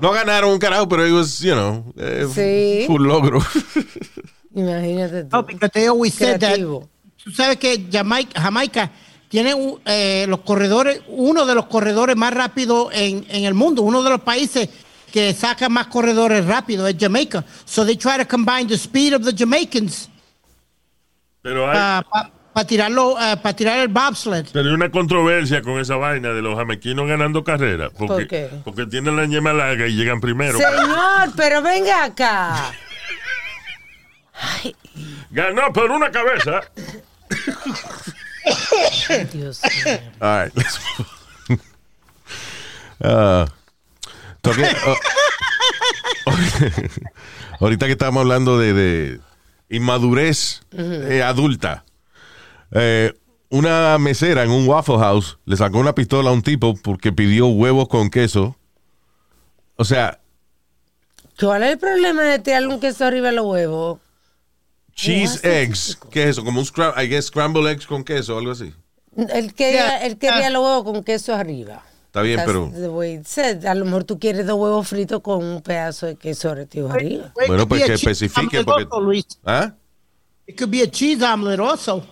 [0.00, 2.86] no ganaron un carajo, pero it was, you know, eh, Sí.
[2.86, 3.40] fue un logro.
[4.54, 5.36] Imagínate tú.
[5.36, 6.58] No, because they always said that.
[7.24, 8.90] Tú sabes que Jamaica, Jamaica
[9.28, 9.54] tiene
[9.84, 14.10] eh, los corredores, uno de los corredores más rápidos en, en el mundo, uno de
[14.10, 14.68] los países
[15.12, 17.44] que saca más corredores rápidos es Jamaica.
[17.64, 20.08] So they try to combine the speed of the Jamaicans
[21.42, 22.02] Pero hay,
[22.52, 24.46] para tirarlo, para tirar el bobsled.
[24.52, 27.90] pero hay una controversia con esa vaina de los jamaiquinos ganando carreras.
[27.96, 28.50] Porque, ¿Por qué?
[28.64, 30.58] Porque tienen la yema larga y llegan primero.
[30.58, 32.72] Señor, pero venga acá.
[34.34, 34.74] Ay,
[35.30, 36.60] Ganó por una cabeza.
[39.32, 39.98] Dios mío.
[40.20, 40.80] All right, let's.
[43.02, 43.46] Ah,
[44.42, 44.96] toque- oh.
[47.60, 49.20] ahorita que estamos hablando de, de
[49.68, 51.84] inmadurez eh, adulta,
[52.72, 53.14] eh,
[53.48, 57.46] una mesera en un Waffle House le sacó una pistola a un tipo porque pidió
[57.48, 58.56] huevos con queso.
[59.76, 60.18] O sea,
[61.38, 63.98] ¿Cuál es el problema de tirarle un queso arriba de los huevos?
[65.00, 65.98] Cheese eggs.
[66.10, 66.44] ¿Qué es eso?
[66.44, 68.72] Como un scram- I guess scramble eggs con queso o algo así.
[69.16, 70.50] Él quería, él quería ah.
[70.50, 71.82] los huevos con queso arriba.
[72.06, 72.72] Está bien, pero...
[73.68, 77.32] A lo mejor tú quieres dos huevos fritos con un pedazo de queso retido arriba.
[77.34, 78.84] Bueno, could pues be a que cheese especifique omelet porque...
[78.84, 79.26] also, Luis.
[79.44, 79.72] ¿Ah?
[80.46, 82.04] It could be a cheese omelet also.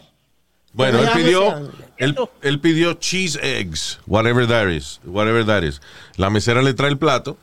[0.73, 5.81] Bueno, él pidió, él, él pidió cheese eggs, whatever that is, whatever that is.
[6.17, 7.37] La mesera le trae el plato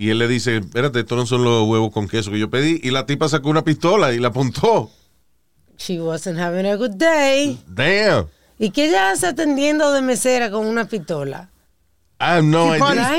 [0.00, 2.80] y él le dice, espérate, estos no son los huevos con queso que yo pedí.
[2.82, 4.90] Y la tipa sacó una pistola y la apuntó.
[5.76, 7.62] She wasn't having a good day.
[7.66, 8.26] Damn.
[8.58, 11.50] ¿Y qué ella hace atendiendo de mesera con una pistola?
[12.18, 13.14] I have no idea.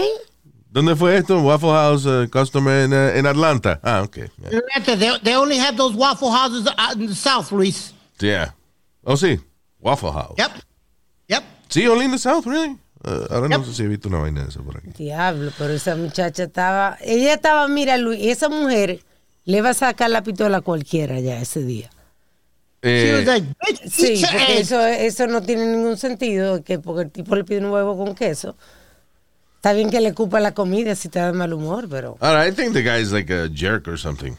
[0.71, 1.39] ¿Dónde fue esto?
[1.41, 3.79] Waffle House uh, Customer en, uh, Atlanta.
[3.83, 4.17] Ah, ok.
[4.17, 4.95] Yeah.
[4.97, 7.93] They, they only have those waffle houses out in the south, Luis.
[8.19, 8.53] Yeah.
[9.05, 9.39] Oh, sí.
[9.79, 10.33] Waffle House.
[10.39, 10.51] Yep.
[11.27, 11.43] Yep.
[11.69, 12.75] Sí, only in the South, really.
[13.03, 14.89] Uh, ahora no sé si he visto una vaina de esa por aquí.
[14.97, 16.97] Diablo, pero esa muchacha estaba.
[17.01, 18.99] Ella estaba, mira, Luis, esa mujer
[19.45, 21.89] le va a sacar la pistola a cualquiera ya ese día.
[22.83, 27.03] She Eh, was like, bitch, Sí, porque eso, eso no tiene ningún sentido, que porque
[27.03, 28.55] el tipo le pide un huevo con queso.
[29.55, 32.17] Está bien que le cupa la comida si está de mal humor, pero.
[32.19, 34.33] Ahora, I think the guy is like a jerk or something.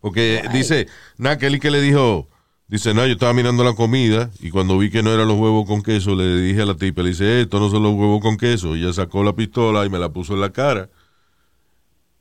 [0.00, 0.86] Porque dice,
[1.18, 2.26] él que le dijo,
[2.70, 5.66] dice, no, yo estaba mirando la comida y cuando vi que no eran los huevos
[5.66, 8.36] con queso, le dije a la tipa, le dice, estos no son los huevos con
[8.36, 8.76] queso.
[8.76, 10.88] Y ella sacó la pistola y me la puso en la cara.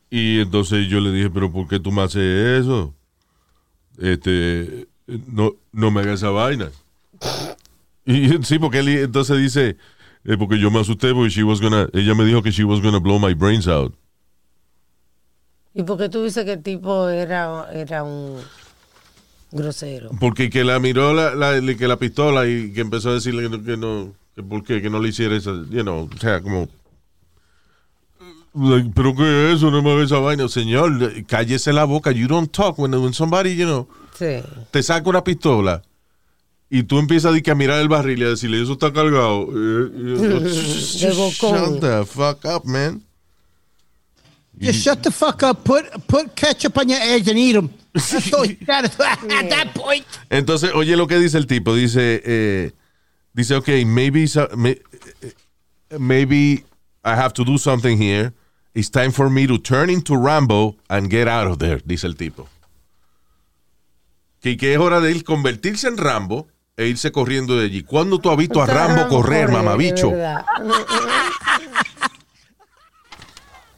[0.09, 2.95] Y entonces yo le dije, pero ¿por qué tú me haces eso?
[3.99, 4.87] Este,
[5.27, 6.71] no, no me hagas esa vaina.
[8.05, 9.77] Y sí, porque él entonces dice,
[10.25, 12.81] eh, porque yo me asusté porque she was gonna, ella me dijo que she was
[12.81, 13.93] gonna blow my brains out.
[15.75, 18.37] ¿Y por qué tú dices que el tipo era, era un
[19.51, 20.11] grosero?
[20.19, 23.49] Porque que la miró la, la- que la pistola y que empezó a decirle que
[23.49, 26.41] no, que no, que por qué, que no le hiciera esa, you know, o sea,
[26.41, 26.67] como...
[28.53, 32.27] like, pero qué es eso, no me haga esa vaina, señor, cállese la boca, you
[32.27, 34.43] don't talk when, when somebody, you know, Sí.
[34.71, 35.81] te saca una pistola
[36.69, 39.43] y tú empiezas a, mirar el barril y a decirle, eso está cargado.
[39.43, 41.79] Eh, eh, De bocón.
[41.79, 43.01] Shut the fuck up, man.
[44.61, 45.63] Just shut the fuck up.
[45.63, 47.69] Put put ketchup on your eggs and eat them.
[50.29, 51.73] Entonces, oye lo que dice el tipo.
[51.73, 52.71] Dice, eh,
[53.33, 55.33] dice, ok, maybe, eh,
[55.97, 56.63] maybe
[57.03, 58.33] I have to do something here.
[58.73, 62.15] It's time for me to turn into Rambo and get out of there, dice el
[62.15, 62.47] tipo.
[64.41, 66.47] Que, que es hora de él convertirse en Rambo
[66.77, 67.83] e irse corriendo de allí.
[67.83, 70.13] ¿Cuándo tú has visto a Rambo correr, mamabicho?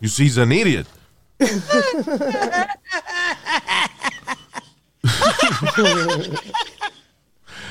[0.01, 0.87] You see, he's an idiot.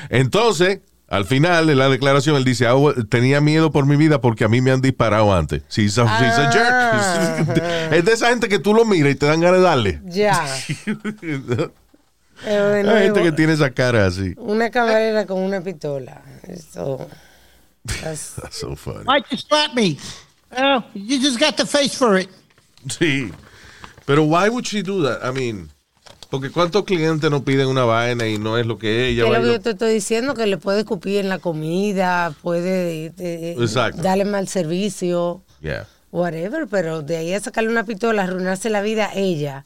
[0.09, 2.75] Entonces, al final de la declaración, él dice, "Ah,
[3.09, 5.63] tenía miedo por mi vida porque a mí me han disparado antes.
[5.67, 7.93] Sí, he's a, he's a jerk.
[7.93, 10.01] Es de esa gente que tú lo miras y te dan ganas de darle.
[10.05, 10.45] Ya.
[12.43, 14.33] De Hay gente que tiene esa cara así.
[14.37, 16.23] Una camarera con una pistola.
[16.47, 17.07] Eso.
[17.85, 19.05] that's- That's so funny.
[19.05, 19.97] Why'd you slap me?
[20.57, 22.29] Oh, you just got the face for it.
[22.87, 23.31] Sí.
[24.07, 25.23] Pero why would she do that?
[25.23, 25.69] I mean,
[26.31, 29.43] porque cuántos clientes no piden una vaina y no es lo que ella va lo
[29.43, 34.01] que yo te estoy diciendo, que le puede escupir en la comida, puede eh, Exacto.
[34.01, 35.85] darle mal servicio, Yeah.
[36.11, 39.65] whatever, pero de ahí a sacarle una pistola, arruinarse la vida a ella,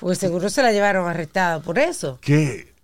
[0.00, 2.18] pues seguro se la llevaron arrestada por eso.
[2.20, 2.74] que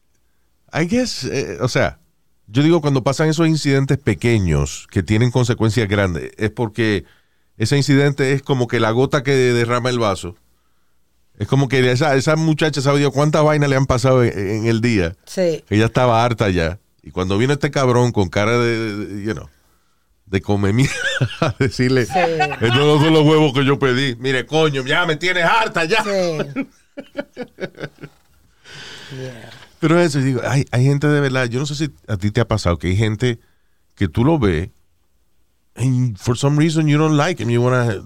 [0.73, 1.99] I guess, eh, o sea,
[2.47, 7.05] yo digo cuando pasan esos incidentes pequeños que tienen consecuencias grandes, es porque
[7.59, 10.37] ese incidente es como que la gota que derrama el vaso.
[11.39, 14.67] Es como que esa, esa muchacha sabe Dios cuántas vainas le han pasado en, en
[14.67, 15.15] el día.
[15.27, 15.63] Sí.
[15.69, 16.79] Ella estaba harta ya.
[17.03, 19.49] Y cuando vino este cabrón con cara de, de- you know,
[20.27, 20.95] de come mierda,
[21.41, 22.13] a decirle, Sí.
[22.17, 24.17] estos no son los huevos que yo pedí.
[24.17, 26.03] Mire, coño, ya me tienes harta ya.
[26.03, 26.67] Sí.
[29.17, 29.51] Yeah.
[29.79, 32.41] Pero eso, digo, hay, hay gente de verdad, yo no sé si a ti te
[32.41, 33.39] ha pasado que hay gente
[33.95, 34.71] que tú lo ves
[35.77, 38.03] and for some reason you don't like him, you wanna,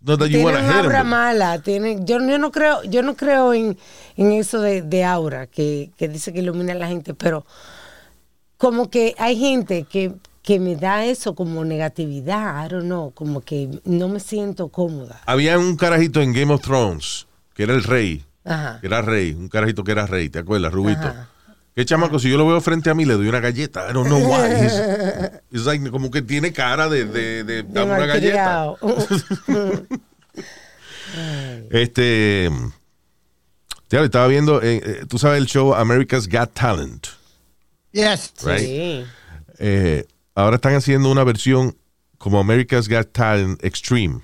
[0.00, 3.76] not that you hit aura mala, tiene, yo, yo no creo, yo no creo en,
[4.16, 7.44] en eso de, de aura que, que dice que ilumina a la gente, pero
[8.56, 13.40] como que hay gente que, que me da eso como negatividad, I don't know, como
[13.40, 15.20] que no me siento cómoda.
[15.26, 18.78] Había un carajito en Game of Thrones que era el rey, Ajá.
[18.80, 20.72] que era rey, un carajito que era rey, ¿te acuerdas?
[20.72, 21.00] Rubito.
[21.00, 21.28] Ajá.
[21.78, 23.88] Qué chamaco, si yo lo veo frente a mí le doy una galleta.
[23.88, 24.50] I don't know why.
[25.52, 28.74] He's like, como que tiene cara de, de, de, De dame una galleta.
[31.70, 32.50] Este,
[33.90, 37.06] ya estaba viendo, eh, eh, tú sabes el show America's Got Talent.
[37.92, 38.32] Yes.
[38.42, 38.58] Right.
[38.58, 39.04] Sí.
[39.60, 41.76] Eh, ahora están haciendo una versión
[42.18, 44.20] como America's Got Talent Extreme.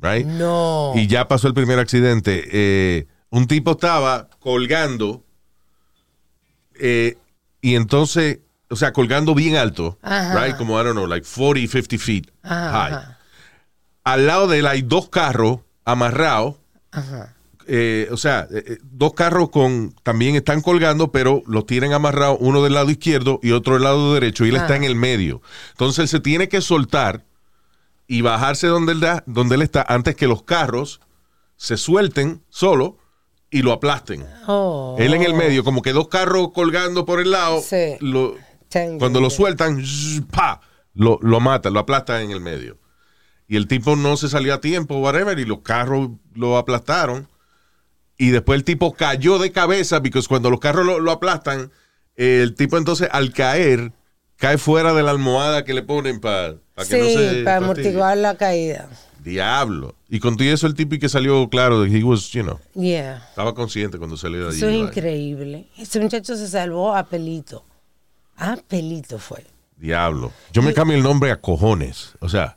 [0.00, 0.26] Right?
[0.26, 0.94] No.
[0.96, 2.42] Y ya pasó el primer accidente.
[2.50, 5.24] Eh, un tipo estaba colgando
[6.80, 7.18] eh,
[7.60, 10.44] y entonces, o sea, colgando bien alto, Ajá.
[10.44, 10.56] right?
[10.56, 12.92] Como, I don't know, like 40, 50 feet Ajá, high.
[12.94, 13.18] ajá.
[14.04, 16.56] Al lado de él hay dos carros amarrados
[17.72, 22.64] eh, o sea, eh, dos carros con también están colgando, pero los tienen amarrados uno
[22.64, 25.40] del lado izquierdo y otro del lado derecho, y él está en el medio.
[25.70, 27.24] Entonces él se tiene que soltar
[28.08, 31.00] y bajarse donde él, da, donde él está antes que los carros
[31.56, 32.98] se suelten solo
[33.50, 34.24] y lo aplasten.
[34.46, 34.96] Oh.
[34.98, 37.96] Él en el medio, como que dos carros colgando por el lado, Sí.
[38.00, 38.36] lo-
[38.68, 39.82] Tengo cuando lo sueltan,
[40.30, 40.60] pa,
[40.94, 42.78] lo, lo matan, lo aplastan en el medio.
[43.48, 47.26] Y el tipo no se salió a tiempo, whatever, y los carros lo aplastaron.
[48.16, 51.72] Y después el tipo cayó de cabeza, porque cuando los carros lo, lo aplastan,
[52.14, 53.92] el tipo entonces al caer,
[54.36, 57.42] cae fuera de la almohada que le ponen para que Sí, no se...
[57.42, 58.88] para amortiguar la caída.
[59.22, 59.94] Diablo.
[60.08, 63.24] Y con todo eso el tipo y que salió claro, he was, you know, Yeah.
[63.28, 64.56] estaba consciente cuando salió de allí.
[64.58, 65.66] Eso es increíble.
[65.76, 67.64] Ese muchacho se salvó a pelito.
[68.36, 69.44] A pelito fue.
[69.76, 70.32] Diablo.
[70.52, 72.12] Yo me cambio el nombre a cojones.
[72.20, 72.56] O sea,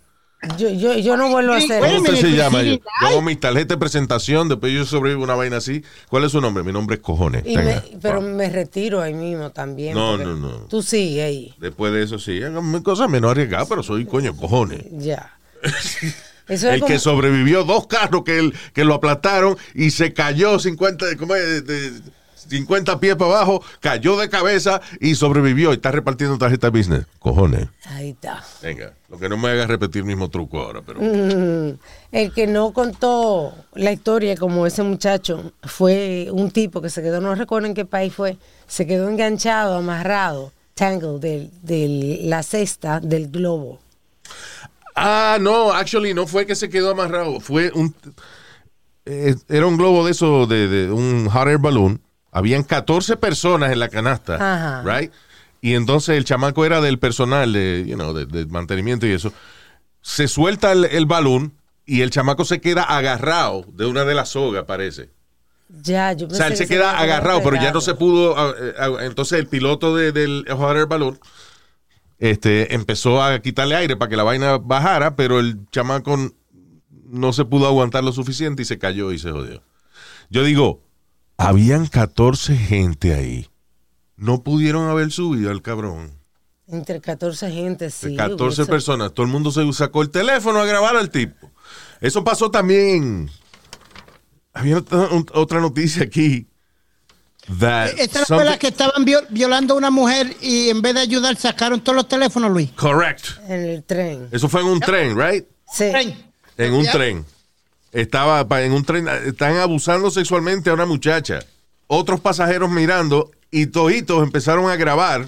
[0.58, 2.64] Yo, yo, yo no vuelvo a hacer ¿Cómo usted se llama?
[2.64, 5.84] Yo, hago mi tarjeta de presentación, después yo sobrevivo una vaina así.
[6.10, 6.64] ¿Cuál es su nombre?
[6.66, 7.46] Mi nombre es Cojones.
[7.46, 9.94] Me- pero me retiro ahí mismo también.
[9.96, 10.50] No, no, no.
[10.68, 11.54] Tú sí, ahí.
[11.60, 12.42] Después de eso sí,
[12.84, 14.84] cosas menos arriesgadas, pero soy coño Cojones.
[14.92, 15.38] Ya.
[16.48, 20.14] Eso es El como, que sobrevivió dos carros que, él- que lo aplastaron y se
[20.14, 21.66] cayó 50, ¿cómo es?
[21.66, 21.92] De-
[22.46, 25.72] 50 pies para abajo, cayó de cabeza y sobrevivió.
[25.72, 27.06] Y está repartiendo tarjeta business.
[27.18, 27.70] Cojones.
[27.86, 28.44] Ahí está.
[28.62, 31.00] Venga, lo que no me haga repetir el mismo truco ahora, pero.
[31.02, 31.78] Mm,
[32.12, 37.22] El que no contó la historia como ese muchacho fue un tipo que se quedó,
[37.22, 43.00] no recuerdo en qué país fue, se quedó enganchado, amarrado, tangle, de de la cesta
[43.00, 43.80] del globo.
[44.96, 47.96] Ah, no, actually no fue que se quedó amarrado, fue un
[49.06, 52.02] eh, era un globo de eso de, de un hot air balloon.
[52.32, 54.84] Habían 14 personas en la canasta, Ajá.
[54.86, 55.12] right?
[55.62, 59.32] Y entonces el chamaco era del personal de, you know, de, de mantenimiento y eso.
[60.02, 61.54] Se suelta el, el balón
[61.86, 65.10] y el chamaco se queda agarrado de una de las sogas, parece.
[65.82, 68.38] Ya, yo O sea, él pensé se que queda agarrado, pero ya no se pudo.
[68.38, 71.20] ah, eh, ah, Entonces el piloto de- del hot air balloon
[72.32, 76.18] este, empezó a quitarle aire para que la vaina bajara, pero el chamaco
[77.10, 79.62] no se pudo aguantar lo suficiente y se cayó y se jodió.
[80.30, 80.82] Yo digo,
[81.38, 83.50] habían 14 gente ahí.
[84.16, 86.12] No pudieron haber subido al cabrón.
[86.68, 88.16] Entre 14 gente, sí.
[88.16, 89.14] 14 hubiese- personas.
[89.14, 91.52] Todo el mundo se sacó el teléfono a grabar al tipo.
[92.00, 93.30] Eso pasó también.
[94.54, 94.78] Había
[95.34, 96.48] otra noticia aquí.
[97.60, 100.82] That Esta es la something- escuela que estaban viol- violando a una mujer y en
[100.82, 102.72] vez de ayudar sacaron todos los teléfonos, Luis.
[102.72, 103.26] Correct.
[103.50, 104.30] En el tren.
[104.32, 105.46] Eso fue en un tren, right?
[105.74, 105.92] Sí.
[106.58, 107.26] En un tren.
[107.92, 109.08] Estaba en un tren.
[109.08, 111.40] Están abusando sexualmente a una muchacha.
[111.88, 115.28] Otros pasajeros mirando y toditos empezaron a grabar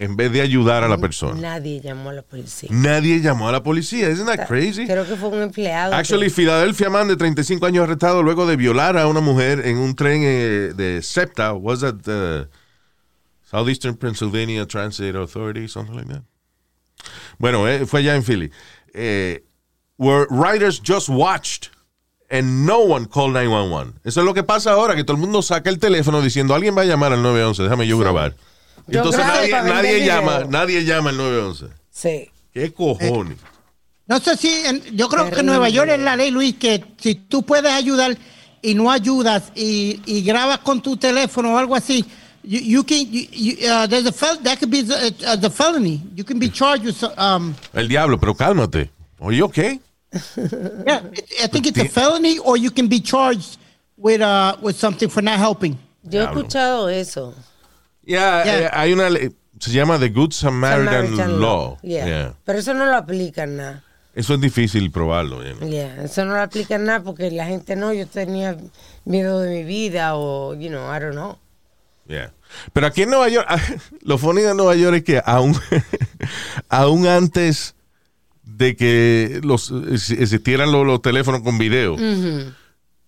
[0.00, 1.38] en vez de ayudar a la persona.
[1.38, 2.70] Nadie llamó a la policía.
[2.72, 4.08] Nadie llamó a la policía.
[4.08, 4.86] Isn't that crazy?
[4.86, 5.94] Creo que fue un empleado.
[5.94, 9.76] Actually, que- Philadelphia man de 35 años arrestado luego de violar a una mujer en
[9.76, 11.52] un tren eh, de SEPTA.
[11.52, 12.48] Was that the
[13.42, 16.22] Southeastern Pennsylvania Transit Authority, something like that?
[17.38, 18.50] Bueno, eh, fue allá en Philly.
[18.94, 19.44] Eh,
[19.98, 21.68] where riders just watched
[22.30, 24.00] and no one called 911.
[24.04, 26.74] Eso es lo que pasa ahora, que todo el mundo saca el teléfono diciendo, alguien
[26.74, 28.34] va a llamar al 911, déjame yo grabar.
[28.90, 31.66] Yo Entonces nadie, nadie llama, nadie llama al 911.
[31.90, 32.28] Sí.
[32.52, 33.38] ¿Qué cojones?
[34.06, 35.46] No sé si, en- yo creo que en.
[35.46, 38.16] Nueva York es la ley, Luis, que si tú puedes ayudar
[38.60, 42.04] y no ayudas y, y grabas con tu teléfono o algo así,
[42.42, 46.02] you, you can, you, you, uh, there's a fel- that could be a, a, felony.
[46.16, 48.90] You can be charged with, um, El diablo, pero cálmate.
[49.20, 49.56] Oye, ok.
[50.86, 51.02] yeah,
[51.40, 53.58] I think it's a felony or you can be charged
[53.96, 55.78] with, uh, with something for not helping.
[56.02, 57.32] Yo he escuchado eso.
[58.02, 58.58] Ya, Yeah.
[58.66, 61.78] eh, hay una ley, se llama The Good Samaritan, Samaritan Law.
[61.82, 62.34] Yeah.
[62.44, 63.84] Pero eso no lo aplican nada.
[64.14, 65.42] Eso es difícil probarlo.
[65.46, 65.68] you know.
[66.04, 68.56] Eso no lo aplican nada porque la gente no, yo tenía
[69.04, 71.38] miedo de mi vida o, you know, I don't know.
[72.08, 72.32] Yeah.
[72.72, 73.46] Pero aquí en Nueva York,
[74.02, 75.54] lo funny de Nueva York es que aún,
[76.68, 77.76] aún antes
[78.42, 81.96] de que los existieran los, los teléfonos con video,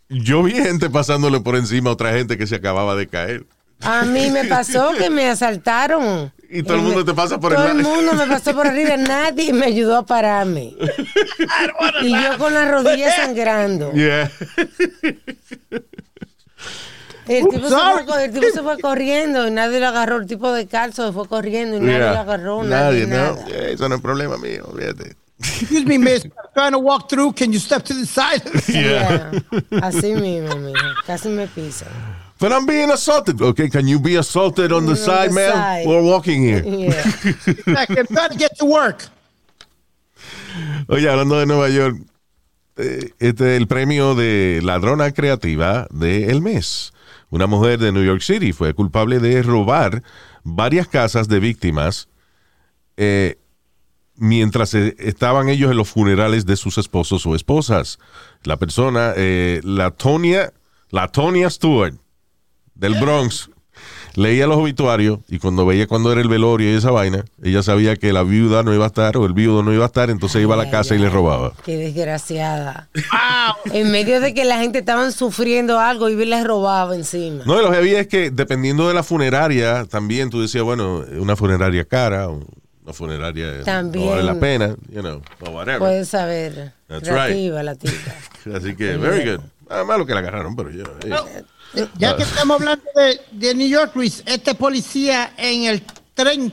[0.08, 3.44] yo vi gente pasándole por encima a otra gente que se acababa de caer.
[3.84, 6.32] A mí me pasó que me asaltaron.
[6.50, 8.66] Y todo el mundo me- te pasa por el Todo el mundo me pasó por
[8.66, 10.74] arriba, nadie me ayudó a pararme.
[12.02, 13.90] y yo con las rodillas sangrando.
[13.92, 14.30] Yeah.
[17.28, 20.16] El tipo, se fue, el tipo se fue corriendo y nadie lo agarró.
[20.18, 22.12] El tipo de calzo se fue corriendo y nadie Yeah.
[22.12, 22.64] lo agarró.
[22.64, 23.16] Nadie, Nadie, ¿no?
[23.34, 23.46] nada.
[23.46, 25.16] Yeah, eso no es problema mío, fíjate.
[25.38, 27.32] Excuse me, miss, I'm trying to walk through.
[27.34, 28.42] Can you step to the side?
[28.68, 29.30] Yeah.
[29.82, 30.94] Así mismo, mija.
[31.06, 31.88] Casi me pisan.
[32.42, 33.40] But I'm being assaulted.
[33.40, 35.52] Okay, can you be assaulted on the On side, the man?
[35.52, 35.86] side.
[35.86, 36.64] We're walking here.
[36.64, 37.04] Yeah.
[37.96, 39.04] I'm trying to get to work.
[40.88, 41.98] Oye, hablando de Nueva York,
[42.78, 46.92] eh, este es el premio de ladrona creativa del mes.
[47.30, 50.02] Una mujer de New York City fue culpable de robar
[50.42, 52.08] varias casas de víctimas
[52.96, 53.38] eh,
[54.16, 58.00] mientras eh, estaban ellos en los funerales de sus esposos o esposas.
[58.42, 60.52] La persona, eh, la Tonya,
[60.90, 62.02] la Tonya Stewart
[62.74, 63.50] del Bronx,
[64.14, 67.96] leía los obituarios y cuando veía cuando era el velorio y esa vaina, ella sabía
[67.96, 70.42] que la viuda no iba a estar o el viudo no iba a estar, entonces
[70.42, 71.52] iba a la Ay, casa ay, y le robaba.
[71.64, 72.88] Qué desgraciada.
[73.72, 77.42] En medio de que la gente estaban sufriendo algo y les robaba encima.
[77.46, 81.36] No, y lo heavy es que dependiendo de la funeraria, también tú decías, bueno, una
[81.36, 84.04] funeraria cara, una funeraria También.
[84.04, 85.78] no vale la pena, you know, or whatever.
[85.78, 86.72] Puedes saber.
[86.88, 88.14] That's creativa la tita.
[88.54, 89.40] Así que, very good.
[89.70, 90.84] Nada malo que la agarraron, pero yo.
[91.98, 92.84] Ya que estamos hablando
[93.30, 95.82] de, New York, Luis, este policía en el
[96.14, 96.52] tren,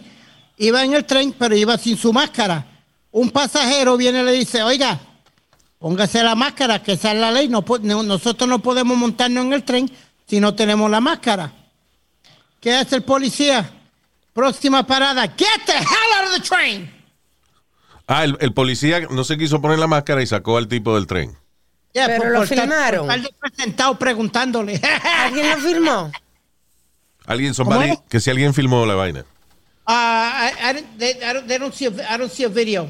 [0.57, 2.65] iba en el tren, pero iba sin su máscara.
[3.11, 4.99] Un pasajero viene y le dice, oiga,
[5.77, 7.49] póngase la máscara, que esa es la ley.
[7.49, 7.63] No,
[8.03, 9.91] nosotros no podemos montarnos en el tren
[10.25, 11.51] si no tenemos la máscara.
[12.61, 13.69] ¿Qué hace el policía?
[14.33, 16.89] Próxima parada, get the hell out of the train.
[18.07, 21.37] Ah, el policía no se quiso poner la máscara y sacó al tipo del tren.
[21.93, 23.07] Ya, Pero por- lo por estar- filmaron.
[23.07, 24.79] por estar de presentado preguntándole.
[25.17, 26.11] ¿Alguien lo firmó?
[27.25, 29.25] Alguien, somebody, que si alguien filmó la vaina.
[29.87, 32.49] Uh, I, I, didn't- they, I, don't, they don't see a, I don't see a
[32.49, 32.87] video.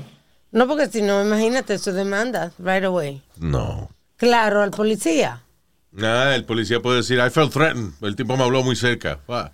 [0.51, 3.21] No, porque si no, imagínate, eso demanda right away.
[3.37, 3.89] No.
[4.17, 5.43] Claro, al policía.
[5.91, 7.93] Nada, el policía puede decir, I felt threatened.
[8.01, 9.19] El tipo me habló muy cerca.
[9.25, 9.51] Fuck.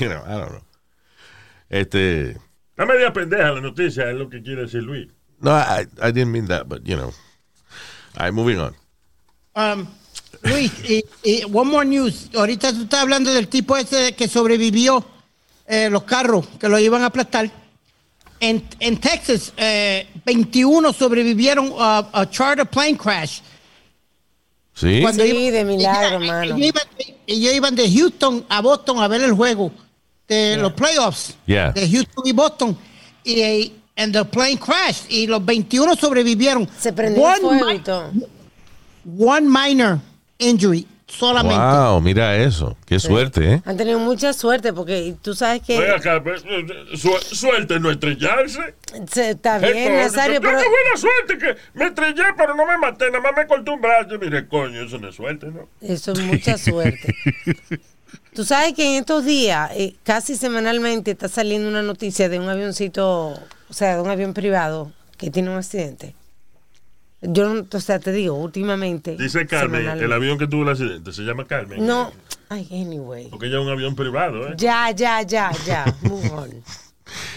[0.00, 0.62] You know, I don't know.
[1.68, 2.30] Este.
[2.70, 5.08] Está media pendeja la noticia, es lo que quiere decir Luis.
[5.40, 7.12] No, I, I didn't mean that, but you know.
[8.16, 8.74] All right, moving on.
[9.54, 9.86] Um,
[10.42, 12.28] Luis, y, y one more news.
[12.34, 15.04] Ahorita tú estás hablando del tipo ese que sobrevivió
[15.66, 17.50] eh, los carros que lo iban a aplastar.
[18.40, 23.40] En, en Texas, eh, 21 sobrevivieron a, a charter plane crash.
[24.74, 25.00] ¿Sí?
[25.02, 26.56] Cuando Sí, iba- de milagro, ellos- mano.
[26.56, 26.82] Ellos iban,
[27.26, 29.70] ellos iban de Houston a Boston a ver el juego
[30.26, 31.70] de los playoffs Yeah.
[31.72, 32.76] de Houston y Boston.
[33.22, 36.68] Y, eh, and the plane crashed y los 21 sobrevivieron.
[36.78, 38.10] Se prendió One el fuego mi- y todo.
[39.18, 39.98] One minor
[40.38, 41.58] injury solamente.
[41.58, 42.76] Wow, mira eso.
[42.86, 43.62] Qué suerte, ¿eh?
[43.66, 46.42] Han tenido mucha suerte porque tú sabes que Ven acá, pues,
[46.94, 48.74] su- suerte no estrellarse.
[49.10, 52.64] se- está bien, Eh, Nazario, pero pero qué buena suerte que me estrellé, pero no
[52.64, 54.18] me maté, nada más me corté un brazo.
[54.18, 55.68] Mire, coño, eso no es suerte, ¿no?
[55.82, 57.14] eso es mucha suerte.
[58.34, 62.48] Tú sabes que en estos días, eh, casi semanalmente, está saliendo una noticia de un
[62.48, 63.38] avioncito,
[63.72, 66.14] o sea, de un avión privado que tiene un accidente.
[67.22, 69.16] Yo, no- o sea, te digo, últimamente.
[69.16, 71.86] Dice Carmen, el avión que tuvo el accidente se llama Carmen.
[71.86, 72.12] No,
[72.50, 73.28] ay, anyway.
[73.30, 74.54] Porque ya es un avión privado, ¿eh?
[74.58, 75.86] Ya, ya, ya, ya.
[76.02, 76.50] Move on.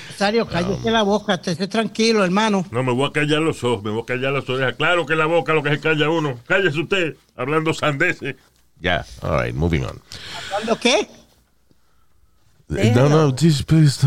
[0.09, 2.65] Rosario, cállese la boca, esté tranquilo, hermano.
[2.69, 4.75] No, me voy a callar los ojos, me voy a callar las orejas.
[4.75, 6.37] Claro que la boca lo que se calla uno.
[6.47, 8.35] Cállese usted, hablando sandeces.
[8.81, 10.01] Ya, all right, moving on.
[10.49, 11.07] ¿Cuándo qué?
[12.67, 14.05] No, no, just, please,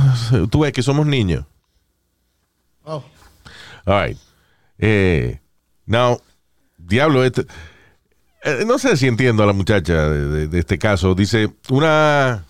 [0.50, 1.44] tú ves que somos niños.
[2.89, 3.05] Oh.
[3.84, 4.16] All right.
[4.78, 5.39] Eh,
[5.86, 6.20] now,
[6.78, 7.43] diablo, este,
[8.45, 11.14] eh, no sé si entiendo a la muchacha de, de- de este caso.
[11.14, 12.45] Dice, una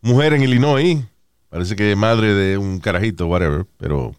[0.00, 1.04] mujer en Illinois,
[1.50, 4.14] parece que madre de un carajito, whatever, pero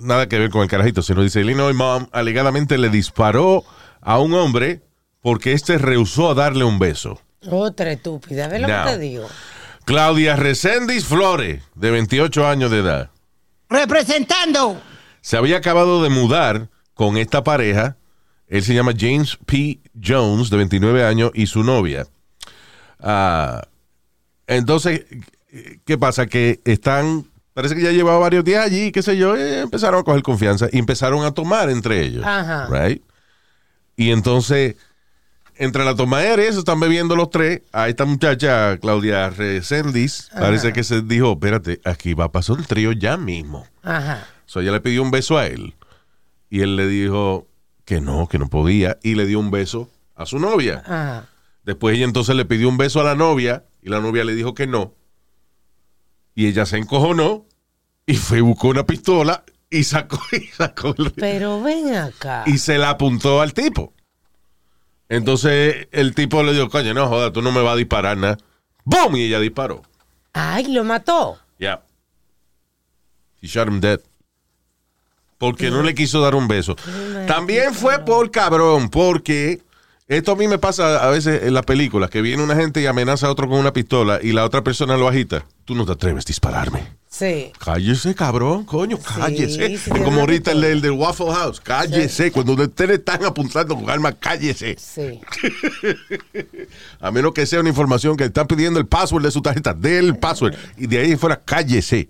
[0.00, 3.64] nada que ver con el carajito, sino dice, Illinois mom alegadamente le disparó
[4.00, 4.82] a un hombre
[5.20, 7.20] porque este rehusó a darle un beso.
[7.50, 8.48] Otra estúpida.
[8.48, 9.26] ¿Ves lo que te digo?
[9.84, 13.10] Claudia Recendis Flores, de 28 años de edad.
[13.68, 14.80] Representando.
[15.20, 17.96] se había acabado de mudar con esta pareja.
[18.46, 19.78] Él se llama James P.
[20.02, 22.06] Jones, de 29 años, y su novia.
[22.98, 23.62] Ah,
[24.46, 25.04] entonces,
[25.84, 26.26] ¿qué pasa?
[26.26, 30.02] Que están, parece que ya llevaba varios días allí, qué sé yo, eh, empezaron a
[30.02, 32.24] coger confianza y empezaron a tomar entre ellos.
[32.24, 32.68] Ajá.
[32.70, 33.02] Right?
[33.96, 34.76] Y entonces,
[35.58, 37.62] entre la tomadera y eso, están bebiendo los tres.
[37.72, 42.66] A esta muchacha, Claudia Recendis, parece que se dijo, espérate, aquí va a pasar el
[42.66, 43.66] trío ya mismo.
[43.82, 44.26] Ajá.
[44.46, 45.74] O sea, ella le pidió un beso a él.
[46.50, 47.46] Y él le dijo
[47.84, 48.98] que no, que no podía.
[49.02, 50.82] Y le dio un beso a su novia.
[50.86, 51.28] Ajá.
[51.64, 53.64] Después ella entonces le pidió un beso a la novia.
[53.82, 54.94] Y la novia le dijo que no.
[56.34, 57.44] Y ella se encojonó.
[58.06, 59.44] Y fue y buscó una pistola.
[59.70, 62.44] Y sacó, y sacó el- Pero ven acá.
[62.46, 63.92] y se la apuntó al tipo.
[65.08, 68.38] Entonces el tipo le dijo, coño, no joda, tú no me vas a disparar nada.
[68.84, 69.16] ¡Boom!
[69.16, 69.82] Y ella disparó.
[70.32, 71.38] Ay, lo mató.
[71.58, 71.82] Yeah.
[73.40, 74.00] He shot him dead.
[75.38, 76.76] Porque no le quiso dar un beso.
[77.26, 79.62] También fue por cabrón, porque
[80.08, 82.86] esto a mí me pasa a veces en las películas, que viene una gente y
[82.86, 85.44] amenaza a otro con una pistola y la otra persona lo agita.
[85.64, 86.98] Tú no te atreves a dispararme.
[87.18, 87.50] Sí.
[87.58, 89.76] Cállese, cabrón, coño, cállese.
[89.76, 90.66] sí, Es como ahorita el pistola.
[90.68, 91.60] del, del Waffle House.
[91.60, 92.30] Cállese.
[92.30, 94.76] Cuando ustedes le están apuntando con arma, cállese.
[94.78, 95.20] Sí.
[97.00, 100.16] A menos que sea una información que están pidiendo el password de su tarjeta, del
[100.16, 100.54] password.
[100.76, 102.08] Y de ahí fuera, cállese.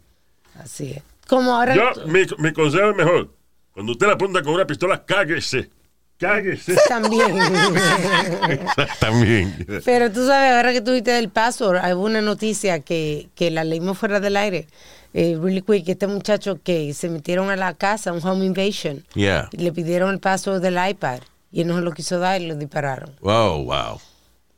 [0.63, 1.03] Así es.
[1.27, 1.75] Como ahora.
[1.75, 3.33] Yo, mi, mi consejo es mejor.
[3.73, 5.71] Cuando usted la apunta con una pistola, cáguese.
[6.19, 6.77] Cáguese.
[6.89, 7.39] También.
[9.01, 9.67] También.
[9.85, 13.97] Pero tú sabes, ahora que tuviste el password, hay una noticia que, que la leímos
[13.99, 14.67] fuera del aire.
[15.15, 19.49] Eh, really quick, este muchacho que se metieron a la casa, un home invasion, Yeah.
[19.53, 22.47] y le pidieron el password del iPad y él no se lo quiso dar y
[22.47, 23.17] lo dispararon.
[23.21, 24.01] Wow, wow.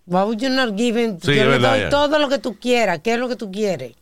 [0.06, 1.18] Why would you not give him?
[1.20, 2.98] Sí, yo le doy todo lo que tú quieras.
[2.98, 3.94] ¿Qué es lo que tú quieres?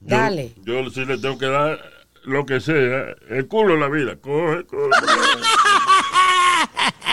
[0.00, 0.54] Dale.
[0.64, 1.78] Yo, sí le tengo que dar
[2.24, 3.14] lo que sea.
[3.28, 4.16] El culo la vida.
[4.16, 4.90] Coge, coge.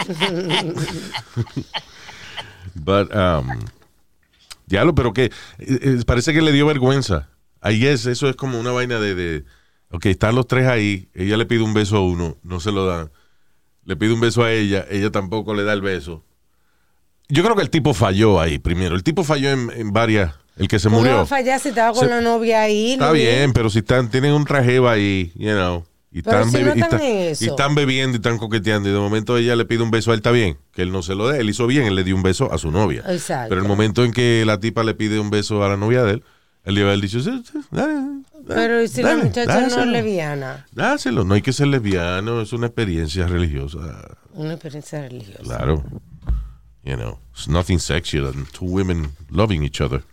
[2.75, 3.59] But, um,
[4.65, 7.29] diablo, pero que eh, eh, parece que le dio vergüenza.
[7.61, 9.45] Ahí es, eso es como una vaina de, de,
[9.91, 12.85] ok, están los tres ahí, ella le pide un beso a uno, no se lo
[12.85, 13.11] dan.
[13.85, 16.23] Le pide un beso a ella, ella tampoco le da el beso.
[17.29, 18.95] Yo creo que el tipo falló ahí primero.
[18.95, 21.19] El tipo falló en, en varias, el que se ¿Cómo va murió.
[21.21, 22.93] a fallar si estaba con Se- la novia ahí?
[22.93, 26.73] Está bien, pero si están, tienen un trajeo ahí, you know, Y están, si no
[26.75, 28.87] y están y están bebiendo y están coqueteando.
[28.89, 31.01] Y de momento ella le pide un beso a él, está bien, que él no
[31.03, 31.39] se lo dé.
[31.41, 33.03] Él hizo bien, él le dio un beso a su novia.
[33.09, 33.49] Exacto.
[33.49, 36.13] Pero el momento en que la tipa le pide un beso a la novia de
[36.13, 36.23] él,
[36.67, 39.23] él le va a haber dicho, sí, sí, dale, dale, Pero ¿y si dale, la
[39.23, 40.65] muchacha no dáselo, es lesbiana?
[40.73, 44.17] Dáselo, no hay que ser lesbiano, es una experiencia religiosa.
[44.33, 45.43] Una experiencia religiosa.
[45.43, 45.81] Claro.
[46.83, 50.03] You know, it's nothing sexier than two women loving each other.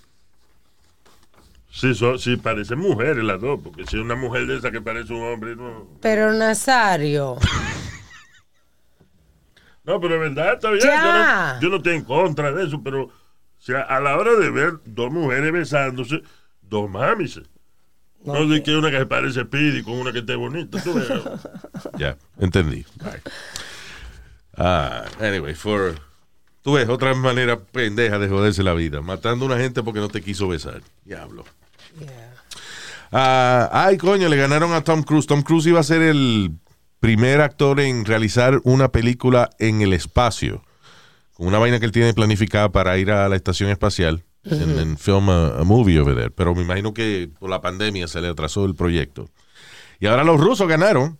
[1.72, 5.12] Sí, sí, parecen mujeres las dos, porque si es una mujer de esa que parece
[5.12, 5.88] un hombre, no.
[6.00, 7.36] Pero Nazario,
[9.82, 10.84] No, pero es verdad, está bien.
[10.84, 11.02] Ya.
[11.02, 13.11] Yo no, yo no estoy en contra de eso, pero
[13.64, 16.22] o sea, a la hora de ver dos mujeres besándose,
[16.68, 17.40] dos mamis.
[18.24, 20.82] No de que una que se parece a Speedy con una que esté bonita.
[20.82, 20.98] Tú.
[21.98, 22.84] Ya, entendí.
[24.56, 25.94] Ah, anyway, for...
[26.62, 29.02] Tú ves, otra manera pendeja de joderse la vida.
[29.02, 30.80] Matando a una gente porque no te quiso besar.
[31.04, 31.44] Diablo.
[33.12, 35.26] Ah, ay, coño, le ganaron a Tom Cruise.
[35.26, 36.52] Tom Cruise iba a ser el
[37.00, 40.64] primer actor en realizar una película en el espacio.
[41.34, 44.24] Con una vaina que él tiene planificada para ir a la estación espacial.
[44.45, 46.30] En, en film a, a movie over there.
[46.30, 49.28] Pero me imagino que por la pandemia se le atrasó el proyecto.
[50.01, 51.18] Y ahora los rusos ganaron.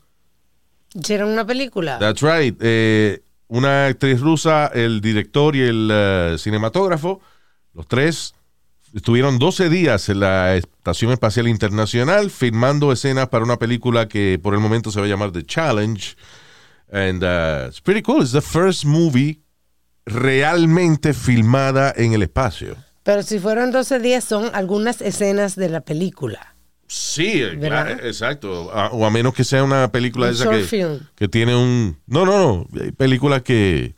[0.93, 1.99] hicieron una película.
[1.99, 2.57] That's right.
[2.61, 7.21] Eh, una actriz rusa, el director y el eh, cinematógrafo,
[7.73, 8.35] los tres
[8.95, 14.55] estuvieron 12 días en la Estación Espacial Internacional filmando escenas para una película que por
[14.55, 16.17] el momento se va a llamar The Challenge.
[16.93, 18.23] And uh, it's pretty cool.
[18.23, 19.41] It's the first movie
[20.07, 22.77] realmente filmada en el espacio.
[23.05, 26.57] Pero si fueron 12 días, son algunas escenas de la película.
[26.89, 27.59] Sí, eh,
[28.03, 28.71] exacto.
[28.73, 31.01] A- o a menos que sea una película Un esa short que, film.
[31.15, 31.99] que tiene un...
[32.07, 32.39] No, no,
[32.73, 32.81] no.
[32.83, 33.95] Hay películas que,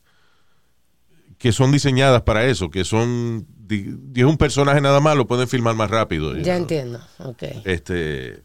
[1.39, 3.47] que son diseñadas para eso, que son...
[3.71, 6.37] es un personaje nada más, lo pueden filmar más rápido.
[6.39, 7.01] Ya entiendo.
[7.19, 7.43] Ok.
[7.65, 8.43] Este...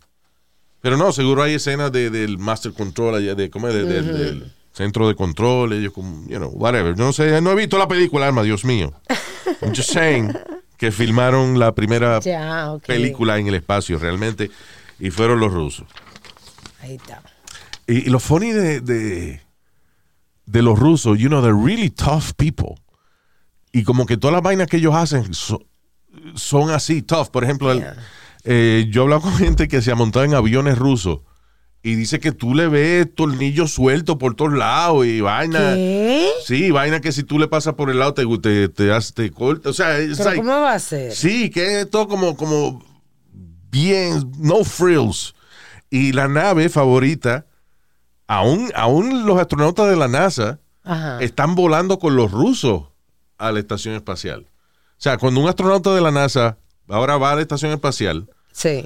[0.82, 3.74] Pero no, seguro hay escenas de- del Master Control, allá de, ¿cómo es?
[3.76, 6.96] De- del- del centro de control, ellos como, you know, whatever.
[6.96, 8.94] Yo no sé, no he visto la película, Alma, Dios mío.
[9.62, 10.34] I'm just saying
[10.78, 12.20] que filmaron la primera
[12.96, 14.50] película en el espacio realmente
[15.00, 15.86] y fueron los rusos.
[16.82, 17.22] Ahí está.
[17.88, 19.42] Y, y lo funny de, de,
[20.46, 22.76] de los rusos, you know, they're really tough people.
[23.72, 25.64] Y como que todas las vainas que ellos hacen so-
[26.36, 27.30] son así, tough.
[27.30, 27.86] Por ejemplo, el-
[28.44, 31.20] eh, yo he hablado con gente que se ha montado en aviones rusos
[31.84, 35.74] y dice que tú le ves tornillos sueltos por todos lados y vaina.
[35.76, 36.30] ¿Qué?
[36.46, 39.32] Sí, vaina que si tú le pasas por el lado te, te, te, hace- te
[39.32, 39.70] corta.
[39.70, 41.12] O sea, es ¿Pero like- cómo va a ser?
[41.16, 42.84] Sí, que es todo como, como
[43.72, 45.34] bien, no frills.
[45.90, 47.46] Y la nave favorita,
[48.28, 51.20] aún, aún los astronautas de la NASA Ajá.
[51.22, 52.84] están volando con los rusos
[53.38, 54.48] a la estación espacial.
[54.92, 56.58] O sea, cuando un astronauta de la NASA
[56.88, 58.86] ahora va a la estación espacial, Sí.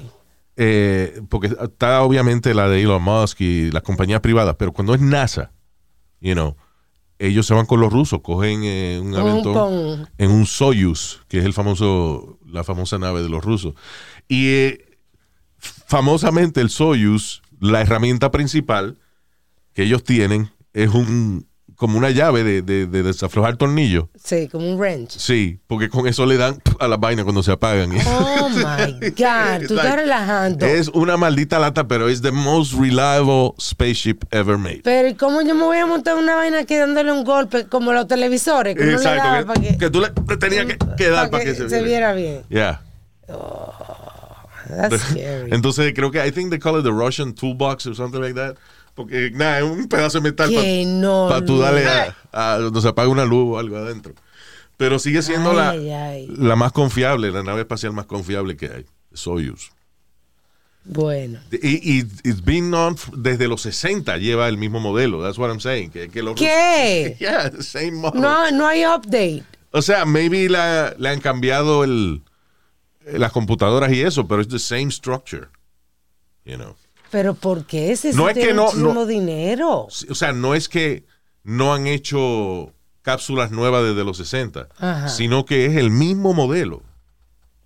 [0.56, 5.00] Eh, porque está obviamente la de Elon Musk y las compañías privadas, pero cuando es
[5.00, 5.52] NASA,
[6.20, 6.56] you know,
[7.18, 11.44] ellos se van con los rusos, cogen eh, un aventón en un Soyuz, que es
[11.44, 13.74] el famoso, la famosa nave de los rusos.
[14.28, 14.98] Y eh,
[15.58, 18.98] famosamente el Soyuz, la herramienta principal
[19.72, 21.46] que ellos tienen es un
[21.76, 24.06] como una llave de, de- de desaflojar tornillos.
[24.22, 25.10] Sí, como un wrench.
[25.10, 27.90] Sí, porque con eso le dan a las vainas cuando se apagan.
[28.06, 29.66] Oh my God.
[29.68, 30.66] Tú estás Like, relajando.
[30.66, 34.80] Es una maldita lata, pero es the most reliable spaceship ever made.
[34.82, 37.92] Pero ¿y cómo yo me voy a montar una vaina aquí dándole un golpe como
[37.92, 38.74] los televisores?
[38.74, 41.44] Que le Exacto, para que, que, que tú le le tenías que, que dar para
[41.44, 42.42] que, se, viera bien.
[42.48, 42.80] Yeah.
[44.68, 45.50] That's scary.
[45.52, 48.56] Entonces creo que I think they call it the Russian toolbox or something like that.
[48.96, 51.58] Porque nada, es un pedazo de metal para tú no.
[51.60, 54.14] darle a, a donde se apaga una luz o algo adentro.
[54.76, 58.66] Pero sigue siendo Ay, la, ay, la más confiable, la nave espacial más confiable que
[58.66, 58.86] hay.
[59.12, 59.70] Soyuz.
[60.84, 61.40] Bueno.
[61.50, 65.22] Y, y it's been on f- desde los 60 lleva el mismo modelo.
[65.22, 65.90] That's what I'm saying.
[65.90, 67.16] Que, que los ¿Qué?
[67.20, 68.20] Yeah, the same model.
[68.20, 69.44] No, no hay update.
[69.72, 72.22] O sea, maybe la, le han cambiado el,
[73.04, 75.48] las computadoras y eso, pero es the same structure.
[76.44, 76.76] You know.
[77.10, 77.92] Pero ¿por qué?
[77.92, 79.86] Ese No es que no- dinero.
[80.08, 81.04] O sea, no es que
[81.44, 85.08] no han hecho cápsulas nuevas desde los 60, Ajá.
[85.08, 86.82] sino que es el mismo modelo.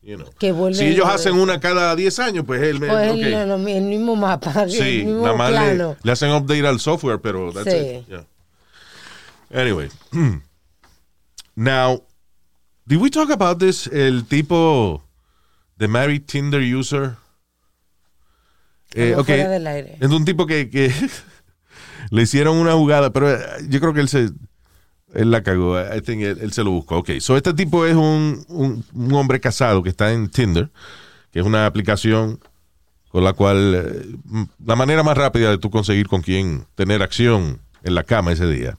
[0.03, 0.31] You know.
[0.39, 4.17] Que si ellos hacen una cada 10 años, pues el, Pues el, el- el mismo
[4.17, 5.51] mapa, Sí, el mismo nada más
[6.03, 7.77] le, hacen update al software, pero that's Sí.
[7.79, 8.07] it.
[8.09, 8.25] Yeah.
[9.53, 9.89] Anyway.
[11.57, 12.03] Now,
[12.87, 13.87] did we talk about this?
[13.89, 15.03] El tipo
[15.77, 17.17] de married Tinder user.
[18.95, 19.27] Eh, Como ok.
[19.27, 19.97] fuera del aire.
[20.01, 20.93] Es un tipo que, que
[22.11, 23.39] le hicieron una jugada, pero eh,
[23.69, 24.31] yo creo que él se
[25.15, 25.79] él la cagó.
[25.81, 26.99] I think él, él se lo buscó.
[26.99, 30.71] Ok, so este tipo es un, un, un hombre casado que está en Tinder,
[31.33, 32.41] que es una aplicación
[33.11, 37.61] con la cual, eh, la manera más rápida de tú conseguir con quién tener acción
[37.83, 38.79] en la cama ese día.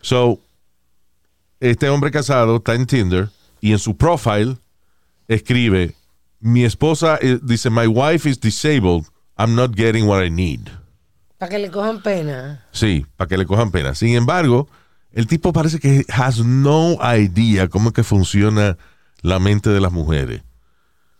[0.00, 0.40] So,
[1.60, 3.28] este hombre casado está en Tinder
[3.60, 4.56] y en su profile
[5.28, 5.94] escribe,
[6.40, 9.04] mi esposa dice, my wife is disabled,
[9.40, 10.68] I'm not getting what I need.
[11.38, 12.66] Para que le cojan pena.
[12.72, 13.94] Sí, para que le cojan pena.
[13.94, 14.68] Sin embargo,
[15.12, 18.76] el tipo parece que has no idea cómo es que funciona
[19.22, 20.42] la mente de las mujeres.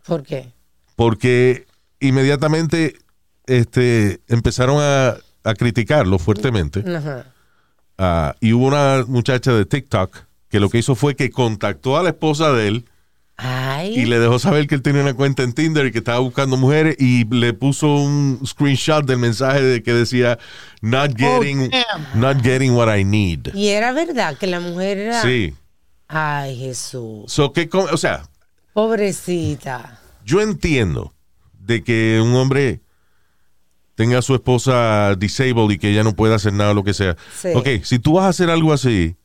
[0.04, 0.52] ¿Por qué?
[0.96, 1.66] Porque
[1.98, 2.98] inmediatamente
[3.46, 6.84] este, empezaron a, a criticarlo fuertemente.
[6.94, 7.24] Ajá.
[7.96, 12.02] Ah, y hubo una muchacha de TikTok que lo que hizo fue que contactó a
[12.02, 12.89] la esposa de él
[13.42, 13.98] Ay.
[13.98, 16.56] y le dejó saber que él tenía una cuenta en Tinder y que estaba buscando
[16.56, 20.38] mujeres y le puso un screenshot del mensaje de que decía
[20.80, 22.20] not getting damn.
[22.20, 23.54] not getting what I need.
[23.54, 25.22] Y era verdad que la mujer era.
[25.22, 25.54] Sí.
[26.08, 27.32] Ay, Jesús.
[27.32, 27.52] So,
[27.92, 28.28] o sea,
[28.72, 30.00] Pobrecita.
[30.24, 31.14] yo entiendo
[31.58, 32.80] de que un hombre
[33.94, 37.16] tenga a su esposa disabled y que ella no pueda hacer nada, lo que sea.
[37.38, 37.48] Sí.
[37.54, 39.16] Ok, si tú vas a hacer algo así,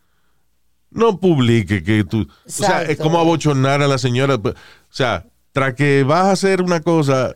[0.95, 2.21] no publique que tú...
[2.21, 3.03] O sea, es Exacto.
[3.03, 4.35] como abochornar a la señora.
[4.35, 4.53] O
[4.89, 7.35] sea, tras que vas a hacer una cosa,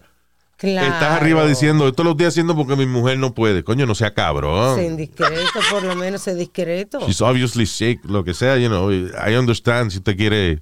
[0.57, 0.87] Claro.
[0.93, 3.63] estás arriba diciendo, esto lo estoy haciendo porque mi mujer no puede.
[3.63, 4.75] Coño, no sea cabrón.
[4.77, 6.99] Sé discreto, por lo menos sé discreto.
[7.05, 8.91] She's obviously sick, lo que sea, you know.
[8.91, 10.61] I understand si usted quiere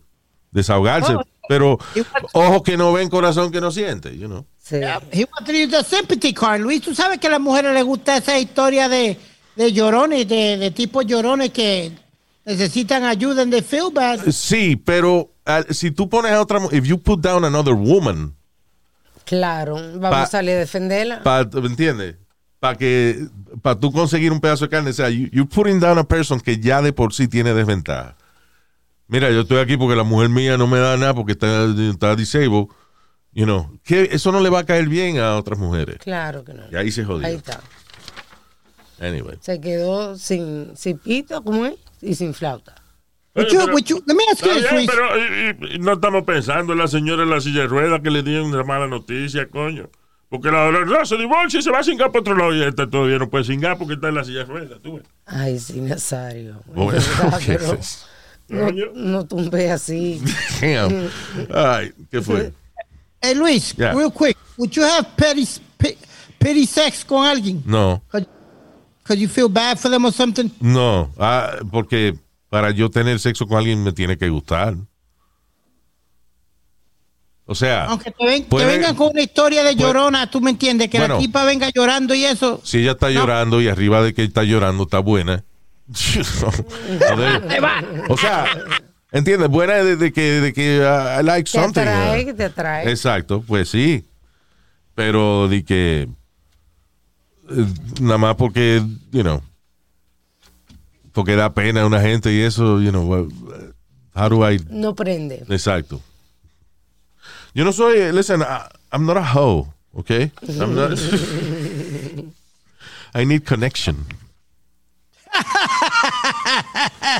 [0.52, 1.78] desahogarse, Oh, pero
[2.34, 4.46] ojo que no ven, corazón que no siente, you know.
[4.62, 4.76] Sí.
[5.12, 6.62] He wanted to use the sympathy card.
[6.62, 9.18] Luis, tú sabes que a las mujeres les gusta esa historia de,
[9.56, 11.92] de llorones, de, de tipos llorones que
[12.48, 14.20] necesitan ayuda and they feel bad.
[14.32, 18.34] Sí, pero ah, si tú pones a otra, if you put down another woman,
[19.26, 19.76] Claro.
[19.76, 21.22] Vamos Pa- a salir a defenderla.
[21.22, 22.16] pa, ¿me entiendes?
[22.62, 23.28] Para que,
[23.62, 26.40] para tú conseguir un pedazo de carne, o sea, you, you're putting down a person
[26.40, 28.16] que ya de por sí tiene desventaja.
[29.10, 32.16] Mira, yo estoy aquí porque la mujer mía no me da nada porque está, está
[32.16, 32.68] disabled,
[33.34, 33.70] you know.
[33.84, 35.98] Que eso no le va a caer bien a otras mujeres.
[36.00, 36.64] Claro que no.
[36.72, 37.28] Y ahí se jodió.
[37.28, 37.60] Ahí está.
[39.00, 39.38] Anyway.
[39.42, 41.76] Se quedó sin, sin pito, ¿cómo es?
[42.02, 42.76] Y sin flauta.
[43.36, 44.90] Would you- would you- let me ask you Está this, bien, Luis.
[44.90, 48.10] pero y- y no estamos pensando en la señora en la silla de ruedas que
[48.10, 49.90] le dieron una mala noticia, coño.
[50.30, 52.90] Porque la la- se divorcia y se va a cingar por otro lado y esta
[52.90, 55.06] todavía no puede cingar porque está en la silla de ruedas, tú ves.
[55.26, 56.62] Ay, sí, Nazario.
[56.66, 56.92] Bueno,
[57.46, 58.06] ¿qué pero es?
[58.50, 60.20] no, no tumbe así.
[60.62, 61.10] Damn.
[61.54, 62.52] Ay, ¿qué fue?
[63.22, 63.94] Hey, Luis, Yeah.
[63.94, 64.36] real quick.
[64.58, 65.98] Would you have petty, pe-
[66.40, 67.62] petty sex con alguien?
[67.66, 68.02] No,
[69.08, 70.50] Because you feel bad for them or something?
[70.60, 71.10] no.
[71.18, 72.16] Ah, porque
[72.50, 74.76] para yo tener sexo con alguien me tiene que gustar.
[77.46, 80.50] O sea, Aunque te, ven- te vengan con una historia de puede- llorona, tú me
[80.52, 81.14] entiendes, que Bueno.
[81.16, 82.60] la tipa venga llorando y eso.
[82.66, 85.44] si ella está llorando y arriba de que está llorando está buena.
[88.10, 88.46] O sea,
[89.14, 89.48] ¿entiendes?
[89.50, 91.80] Buena de, de que, de que uh, I like Te something.
[91.82, 92.90] atrae, uh, que te atrae.
[92.90, 94.04] Exacto, pues sí.
[94.96, 96.10] Pero de que
[98.02, 98.82] nada más porque,
[99.12, 99.42] you know,
[101.14, 103.30] porque da pena a una gente y eso, you know, uh,
[104.16, 105.44] how do I No prende.
[105.50, 106.02] Exacto.
[107.54, 110.32] Yo no soy, listen, I, I'm not a hoe, okay?
[110.48, 110.98] I'm not
[113.16, 114.06] I need connection.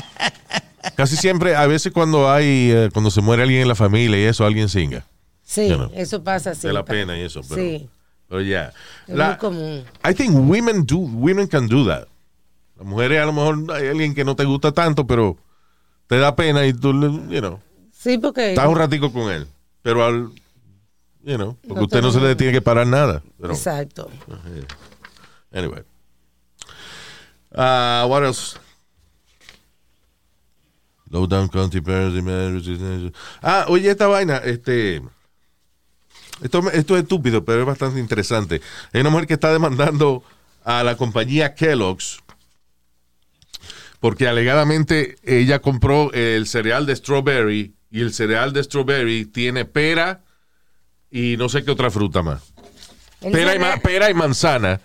[0.96, 4.22] Casi siempre, a veces cuando hay, eh, cuando se muere alguien en la familia y
[4.24, 5.04] eso, alguien singa.
[5.44, 6.66] Sí, You know, eso pasa así.
[6.66, 7.88] de la pena y eso, pero, Sí,
[8.28, 8.72] pero ya.
[9.06, 9.84] es La- muy común.
[10.08, 12.06] I think women do, women can do that.
[12.76, 15.36] Las mujeres a lo mejor hay alguien que no te gusta tanto, pero
[16.06, 16.92] te da pena y tú,
[17.28, 17.60] you know,
[17.92, 18.50] Sí, porque...
[18.50, 19.46] estás un ratico con él,
[19.82, 20.30] pero al,
[21.24, 23.22] you know, porque No usted no se le tiene que parar nada.
[23.40, 24.08] Pero, Exacto.
[25.52, 25.82] anyway.
[27.50, 28.56] Uh, what else?
[31.10, 32.14] Low down country parents.
[33.42, 35.02] Ah, oye, esta vaina, este.
[36.42, 38.60] Esto, esto es estúpido, pero es bastante interesante.
[38.92, 40.22] Hay una mujer que está demandando
[40.64, 42.18] a la compañía Kellogg's
[44.00, 50.22] porque alegadamente ella compró el cereal de strawberry y el cereal de strawberry tiene pera
[51.10, 52.42] y no sé qué otra fruta más.
[53.20, 54.80] Pera y, cereal- ma- pera y manzana.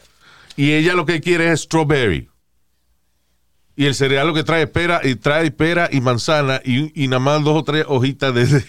[0.55, 2.29] Y ella lo que quiere es strawberry.
[3.75, 7.07] Y el cereal lo que trae es pera y trae pera y manzana y, y
[7.07, 8.63] nada más dos o tres hojitas de, de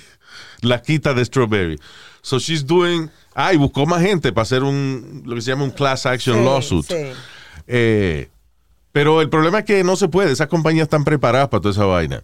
[0.63, 1.79] la quita de strawberry.
[2.25, 3.11] So she's doing.
[3.35, 6.39] Ah, y buscó más gente para hacer un lo que se llama un class action
[6.39, 6.87] Sí, lawsuit.
[6.87, 7.13] sí.
[7.67, 8.29] Eh,
[8.93, 10.33] pero el problema es que no se puede.
[10.33, 12.23] Esas compañías están preparadas para toda esa vaina.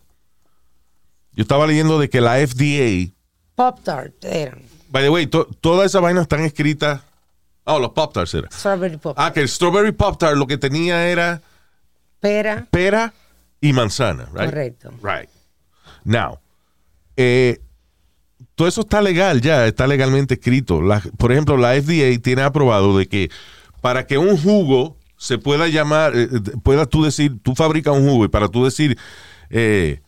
[1.32, 3.12] Yo estaba leyendo de que la FDA,
[3.54, 4.62] Pop-Tart eran.
[4.88, 7.02] by the way, to- todas esas vainas están escritas.
[7.64, 8.48] Oh, los Pop Tarts era.
[8.50, 9.14] Strawberry Pop.
[9.18, 11.40] Ah, que el Strawberry Pop Tart lo que tenía era
[12.18, 12.66] Pera.
[12.70, 13.12] pera
[13.60, 14.46] y manzana, right?
[14.46, 14.90] Correcto.
[15.02, 15.28] Right.
[16.04, 16.38] Now,
[17.16, 17.60] eh,
[18.60, 20.82] todo eso está legal ya, está legalmente escrito.
[20.82, 23.30] La- por ejemplo, la FDA tiene aprobado de que
[23.80, 28.06] para que un jugo se pueda llamar, eh, eh, puedas tú decir, tú fabricas un
[28.06, 28.98] jugo y para tú decir
[29.48, 30.02] eh,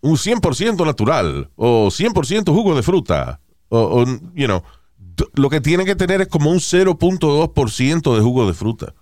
[0.00, 4.04] un 100% natural o 100% jugo de fruta o, o,
[4.36, 4.62] you know,
[5.34, 8.94] lo que tiene que tener es como un 0.2% de jugo de fruta.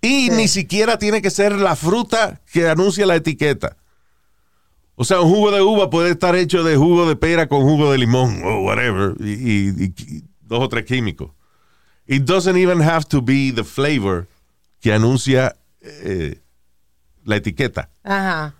[0.00, 3.76] Y ni siquiera tiene que ser la fruta que anuncia la etiqueta.
[5.02, 7.90] O sea, un jugo de uva puede estar hecho de jugo de pera con jugo
[7.90, 9.16] de limón o whatever.
[9.18, 11.32] Y, dos o tres químicos.
[12.06, 14.28] It doesn't even have to be the flavor
[14.80, 16.40] que anuncia eh,
[17.24, 17.90] la etiqueta.
[18.04, 18.54] Ajá.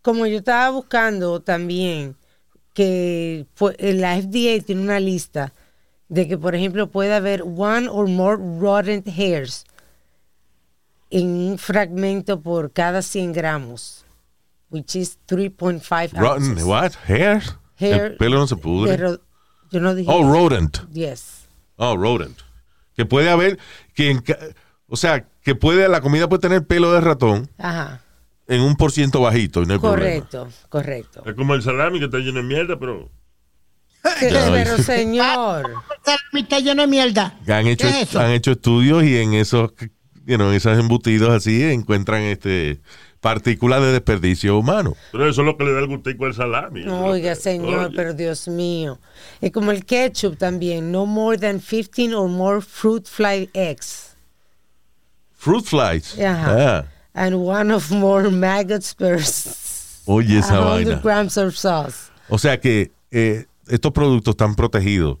[0.00, 2.14] Como yo estaba buscando también
[2.72, 3.44] que
[3.80, 5.52] la FDA tiene una lista
[6.08, 9.64] de que, por ejemplo, puede haber one or more rodent hairs
[11.10, 14.01] en un fragmento por cada 100 gramos,
[14.72, 16.64] which is 3.5 Rotten, ounces.
[16.64, 16.92] what?
[17.06, 17.42] Hair?
[17.78, 18.90] Hair El pelo no se pudre.
[18.92, 19.20] de ro-
[19.70, 20.10] yo no dije.
[20.12, 20.78] Oh, rodent.
[20.92, 21.46] Yes.
[21.76, 22.38] Oh, rodent.
[22.96, 23.58] Que puede haber,
[23.94, 24.22] que en
[24.88, 28.02] o sea, que puede, la comida puede tener pelo de ratón Ajá.
[28.48, 30.00] en un por ciento bajito y no hay problema.
[30.26, 31.22] Correcto, correcto.
[31.24, 33.10] Es como el salami que está lleno de mierda, pero.
[34.20, 37.38] Pero señor, Esta mitad llena de mierda.
[37.48, 37.86] Han hecho,
[38.18, 39.70] han hecho estudios y en esos,
[40.26, 42.80] you know, en esos embutidos así encuentran este
[43.22, 44.94] partículas de desperdicio humano.
[45.12, 46.84] Pero eso es lo que le da el gustico al salami.
[46.84, 47.96] no, oiga señor, Oye.
[47.96, 48.98] pero Dios mío.
[49.40, 54.16] Es como el ketchup también, no more than 15 or more fruit fly eggs.
[55.32, 56.18] Fruit flies.
[56.18, 56.78] Ajá.
[56.78, 59.20] Ah, And one of more maggots per
[60.06, 61.00] oye esa 100 vaina.
[61.02, 62.10] grams of sauce.
[62.28, 65.18] O sea que eh, estos productos están protegidos.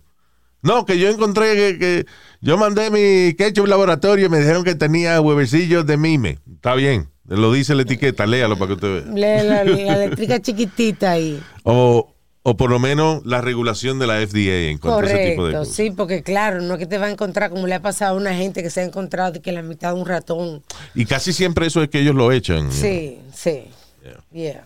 [0.62, 2.06] No, que yo encontré que, que
[2.40, 6.38] yo mandé mi ketchup laboratorio y me dijeron que tenía huevecillos de mime.
[6.54, 9.12] Está bien, lo dice la etiqueta, léalo para que usted vea.
[9.42, 11.42] Lee la, la eléctrica chiquitita ahí.
[11.64, 15.46] O, o por lo menos la regulación de la FDA en cuanto a ese tipo
[15.46, 15.74] de Correcto, cosas.
[15.74, 18.20] sí, porque claro, no es que te va a encontrar como le ha pasado a
[18.20, 20.62] una gente que se ha encontrado de que la mitad de un ratón.
[20.94, 22.70] Y casi siempre eso es que ellos lo echan.
[22.70, 23.64] Sí, sí.
[24.02, 24.24] Yeah.
[24.32, 24.64] Yeah.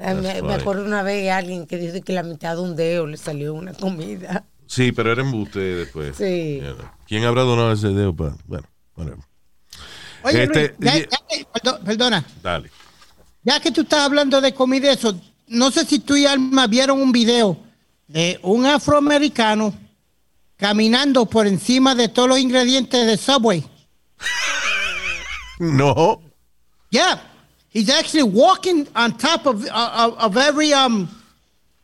[0.00, 3.06] Ah, Me, me acuerdo una vez alguien que dijo que la mitad de un dedo
[3.06, 4.44] le salió una comida.
[4.72, 6.16] Sí, pero era embuste después.
[6.16, 6.62] Sí.
[7.06, 8.36] ¿Quién habrá donado ese dedo para.?
[8.46, 8.66] Bueno,
[8.96, 9.18] whatever.
[10.24, 12.24] Oye, Este, Luis, ya- y- ya que- perdo- perdona.
[12.42, 12.70] Dale.
[13.42, 15.14] Ya que tú estás hablando de comida, eso,
[15.48, 17.58] no sé si tú y Alma vieron un video
[18.08, 19.74] de un afroamericano
[20.56, 23.62] caminando por encima de todos los ingredientes de Subway.
[25.58, 26.20] No.
[26.90, 27.20] Yeah,
[27.70, 31.08] he's actually walking on top of, of, of every, um,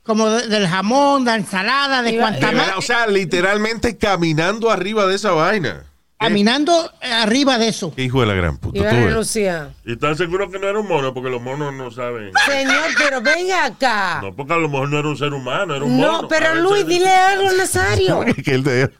[0.09, 5.07] como de- del jamón, la ensalada, de cuanta De más, o sea, literalmente caminando arriba
[5.07, 5.85] de esa vaina.
[6.19, 7.93] caminando arriba de eso.
[7.95, 8.77] Qué hijo de la gran puta.
[8.79, 9.07] Iba tú a ves.
[9.11, 9.71] renunciar.
[9.85, 11.15] ¿Y están seguros que no era un mono?
[11.15, 12.33] Porque los monos no saben.
[12.45, 14.19] Señor, pero venga acá.
[14.23, 16.27] No, porque a lo mejor no era un ser humano, era un No, mono.
[16.27, 18.25] A pero Luis, dile algo, Nazario.
[18.45, 18.91] que el de.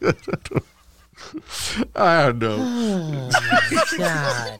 [1.95, 3.29] I don't know.
[3.97, 4.59] God.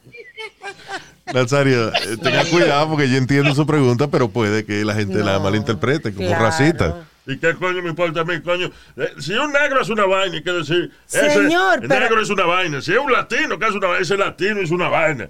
[1.34, 5.40] Nazario, eh, tenga cuidado porque yo entiendo su pregunta, pero puede que la gente la
[5.40, 6.46] malinterprete como claro.
[6.46, 7.06] racista.
[7.26, 8.72] ¿Y qué coño me importa a mí, coño?
[8.98, 10.92] Eh, si un negro es una vaina, hay que decir.
[11.08, 12.82] ese Señor, pero- negro es una vaina.
[12.82, 15.30] Si es un latino, que es una vaina, ese latino es una vaina.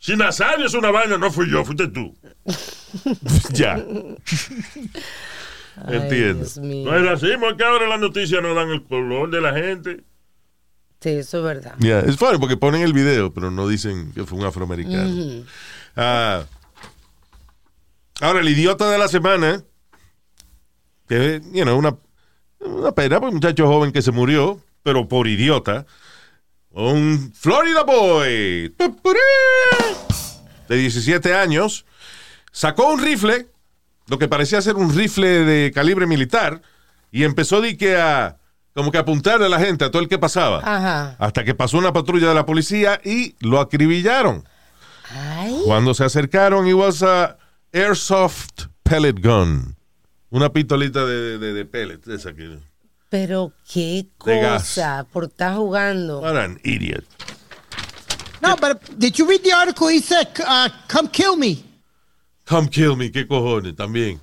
[0.00, 2.14] Si Nazario es una vaina, no fui yo, fuiste tú.
[3.52, 3.80] ya.
[5.86, 6.46] Entiendo.
[6.60, 10.00] No es racismo, es que ahora las noticias no dan el color de la gente.
[11.00, 11.76] Sí, eso es verdad.
[11.78, 15.44] Yeah, es funny porque ponen el video, pero no dicen que fue un afroamericano.
[15.96, 16.44] Ah,
[18.20, 19.62] ahora, el idiota de la semana,
[21.08, 21.96] que you know, una,
[22.60, 25.86] una pena, pues un muchacho joven que se murió, pero por idiota.
[26.70, 28.74] Un Florida Boy
[30.68, 31.86] de 17 años
[32.52, 33.46] sacó un rifle,
[34.08, 36.60] lo que parecía ser un rifle de calibre militar,
[37.10, 38.38] y empezó di que a
[38.78, 40.60] como que apuntarle a la gente, a todo el que pasaba.
[40.62, 41.16] Ajá.
[41.18, 44.44] Hasta que pasó una patrulla de la policía y lo acribillaron.
[45.10, 47.36] Ay, Cuando se acercaron, it was a
[47.72, 49.74] airsoft pellet gun.
[50.30, 52.56] Una pistolita de, de, de pellet, esa que...
[53.08, 54.62] pero qué De gas.
[54.62, 56.20] cosa por estar jugando.
[56.20, 57.04] What an idiot.
[58.40, 59.88] No, but did you read the article?
[59.88, 61.64] He said, uh, "Come kill me."
[62.44, 64.20] Come kill me, qué cojones, también.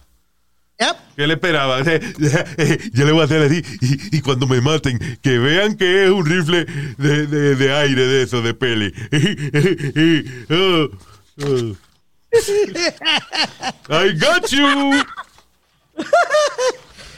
[0.80, 0.98] Yep.
[1.16, 1.82] ¿Qué le esperaba?
[2.94, 6.12] Yo le voy a hacer así y, y cuando me maten, que vean que es
[6.12, 6.66] un rifle
[6.98, 8.94] de, de, de aire de eso, de pele.
[10.50, 10.90] Oh,
[11.46, 11.76] oh.
[13.90, 15.04] I got you.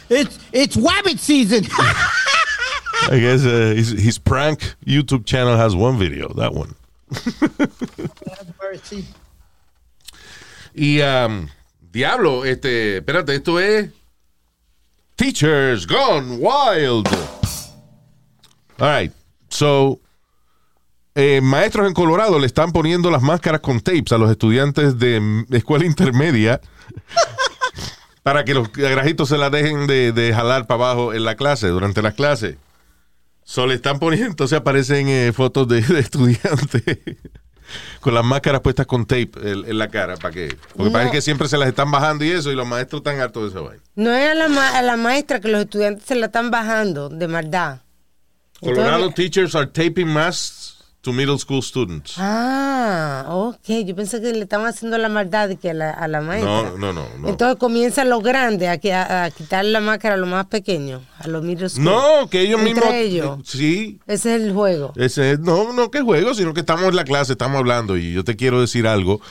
[0.10, 1.66] It's it's wabbit season.
[3.10, 6.76] I guess uh, his, his prank YouTube channel has one video, that one.
[8.62, 9.06] Mercy.
[10.76, 11.50] Y um,
[11.92, 13.90] Diablo, este, espérate, esto es
[15.16, 17.08] Teachers Gone Wild.
[18.80, 19.14] All right,
[19.50, 20.00] so
[21.16, 25.46] eh, maestros en Colorado le están poniendo las máscaras con tapes a los estudiantes de
[25.50, 26.62] escuela intermedia
[28.24, 32.02] para que los grajitos se la dejen de, jalar para abajo en la clase, durante
[32.02, 32.58] las clases.
[33.44, 36.84] So le están poniendo, entonces aparecen eh, fotos de estudiantes
[38.00, 40.92] con las máscaras puestas con tape en, la cara para que porque No.
[40.92, 43.50] parece que siempre se las están bajando y eso y los maestros están hartos de
[43.50, 43.84] esa vaina.
[43.96, 47.10] No es a la, ma- a la maestra que los estudiantes se la están bajando
[47.10, 47.80] de maldad.
[48.60, 50.77] Colorado Entonces- teachers are taping masks
[51.08, 52.16] to middle school students.
[52.18, 53.86] Ah, ok.
[53.86, 56.52] Yo pensé que le estaban haciendo la maldad que a la, a la maestra.
[56.64, 57.30] No, no, no, no.
[57.30, 61.02] Entonces comienzan los grandes a, qui- a, a quitar la máscara a los más pequeños,
[61.20, 61.86] a los middle school.
[61.86, 62.94] No, que ellos Entre mismos.
[62.94, 63.40] ellos.
[63.46, 64.00] Sí.
[64.06, 64.92] Ese es el juego.
[64.98, 68.24] Ese, no, no que juego, sino que estamos en la clase, estamos hablando y yo
[68.24, 69.22] te quiero decir algo,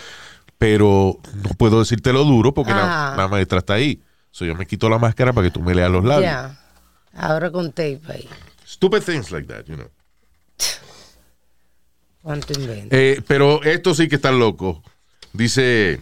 [0.58, 3.16] pero no puedo decírtelo duro porque la, Ah.
[3.16, 4.00] la maestra está ahí.
[4.30, 6.24] So yo me quito la máscara para que tú me leas los labios.
[6.30, 6.58] Ya.
[7.14, 8.28] Ahora con tape ahí.
[8.66, 9.88] Stupid things like that, you know.
[12.90, 14.82] Eh, pero esto sí que está loco.
[15.32, 16.00] Dice,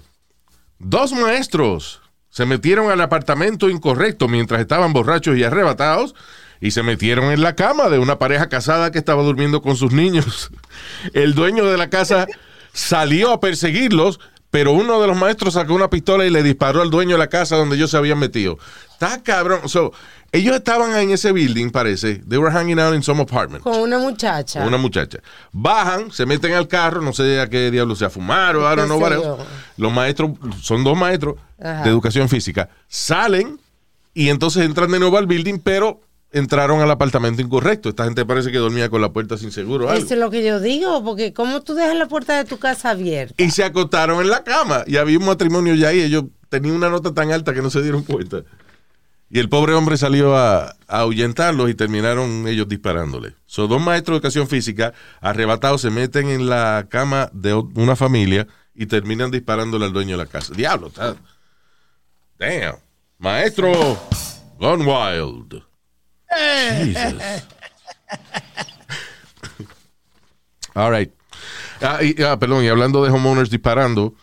[0.78, 2.00] dos maestros
[2.30, 6.14] se metieron al apartamento incorrecto mientras estaban borrachos y arrebatados
[6.60, 9.92] y se metieron en la cama de una pareja casada que estaba durmiendo con sus
[9.92, 10.50] niños.
[11.12, 12.26] El dueño de la casa
[12.72, 14.18] salió a perseguirlos,
[14.54, 17.26] pero uno de los maestros sacó una pistola y le disparó al dueño de la
[17.26, 18.56] casa donde ellos se habían metido.
[18.92, 19.68] Está cabrón.
[19.68, 19.92] So,
[20.30, 22.22] ellos estaban en ese building, parece.
[22.28, 24.60] They were hanging out in some apartment Con una muchacha.
[24.60, 25.18] con una muchacha.
[25.50, 28.84] Bajan, se meten al carro, no sé a qué diablo sea, fumar o I don't
[28.86, 29.26] know ¿Qué what sé else.
[29.26, 29.38] yo?
[29.76, 30.30] Los maestros,
[30.62, 31.82] son dos maestros Ajá.
[31.82, 33.58] de educación física, salen
[34.14, 36.00] y entonces entran de nuevo al building, pero
[36.34, 37.88] entraron al apartamento incorrecto.
[37.88, 39.88] Esta gente parece que dormía con la puerta sin seguro.
[39.88, 40.04] algo.
[40.04, 42.90] Eso es lo que yo digo, porque ¿cómo tú dejas la puerta de tu casa
[42.90, 43.42] abierta?
[43.42, 44.82] Y se acostaron en la cama.
[44.86, 46.00] Y había un matrimonio ya ahí.
[46.00, 48.42] Ellos tenían una nota tan alta que no se dieron cuenta.
[49.30, 53.34] Y el pobre hombre salió a, a ahuyentarlos y terminaron ellos disparándole.
[53.46, 58.46] Son dos maestros de educación física arrebatados se meten en la cama de una familia
[58.74, 60.52] y terminan disparándole al dueño de la casa.
[60.54, 61.16] Diablo, está.
[62.38, 62.76] Damn.
[63.18, 63.72] Maestro
[64.58, 65.73] Gone Wild.
[66.36, 67.44] Jesus.
[70.74, 71.10] All right.
[71.80, 74.14] Ah, y- ah, perdón, y hablando de homeowners disparando,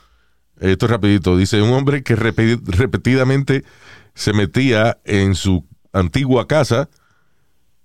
[0.60, 1.38] esto es rapidito.
[1.38, 3.64] Dice, un hombre que repe- repetidamente
[4.14, 6.90] se metía en su antigua casa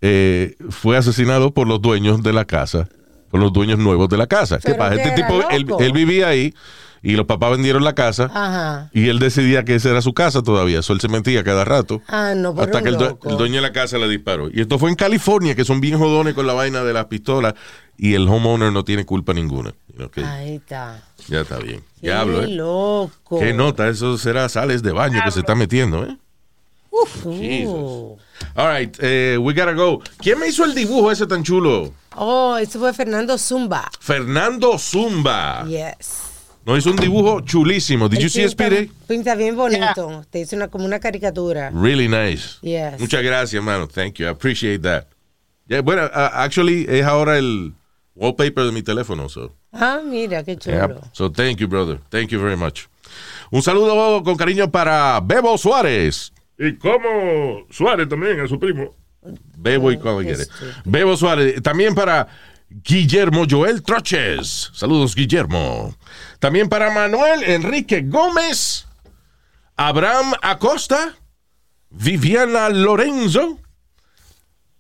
[0.02, 2.88] eh, fue asesinado por los dueños de la casa,
[3.30, 4.58] por los dueños nuevos de la casa.
[4.58, 4.96] ¿Qué pasa?
[4.96, 5.48] Este tipo,
[5.80, 6.54] él vivía ahí
[7.03, 8.90] y los papás vendieron la casa Ajá.
[8.92, 10.82] y él decidía que esa era su casa todavía.
[10.82, 12.03] So, él se metía cada rato.
[12.09, 14.49] Ah, no, pero Hasta que el, el dueño de la casa le disparó.
[14.53, 17.55] Y esto fue en California, que son bien jodones con la vaina de las pistolas.
[17.99, 19.72] Y el homeowner no tiene culpa ninguna.
[20.24, 21.03] Ahí está.
[21.28, 21.80] Ya está bien.
[22.01, 22.49] Qué Diablo, ¿eh?
[22.49, 23.38] loco.
[23.38, 23.88] ¿Qué nota?
[23.88, 26.16] Eso será sales de baño que se está metiendo, ¿eh?
[26.90, 27.32] Uh.
[27.32, 28.20] Jesus.
[28.55, 30.01] All right, eh, we gotta go.
[30.18, 31.92] ¿Quién me hizo el dibujo ese tan chulo?
[32.14, 33.90] Oh, ese fue Fernando Zumba.
[34.01, 35.64] Fernando Zumba.
[35.66, 36.36] Yes.
[36.66, 38.08] Nos hizo un dibujo chulísimo.
[38.08, 38.90] Did you see it, pinta- Speedy?
[39.06, 40.24] Pinta bien bonito.
[40.30, 41.70] Te hizo una, como una caricatura.
[41.70, 42.58] Really nice.
[42.60, 42.98] Yes.
[42.98, 43.86] Muchas gracias, mano.
[43.86, 44.26] Thank you.
[44.26, 45.06] I appreciate that.
[45.68, 47.72] Yeah, bueno, uh, actually es ahora el
[48.16, 49.28] wallpaper de mi teléfono.
[49.28, 49.52] So.
[49.72, 50.76] Ah, mira, qué chulo.
[50.76, 51.10] Yeah.
[51.12, 52.00] So thank you, brother.
[52.10, 52.88] Thank you very much.
[53.52, 56.32] Un saludo con cariño para Bebo Suárez.
[56.58, 58.92] Y como Suárez también, a su primo.
[59.56, 60.44] Bebo y cuando quiere.
[60.84, 61.62] Bebo Suárez.
[61.62, 62.26] También para
[62.68, 64.70] Guillermo Joel Troches.
[64.72, 65.94] Saludos, Guillermo.
[66.40, 68.86] También para Manuel Enrique Gómez.
[69.76, 71.14] Abraham Acosta.
[71.90, 73.60] Viviana Lorenzo.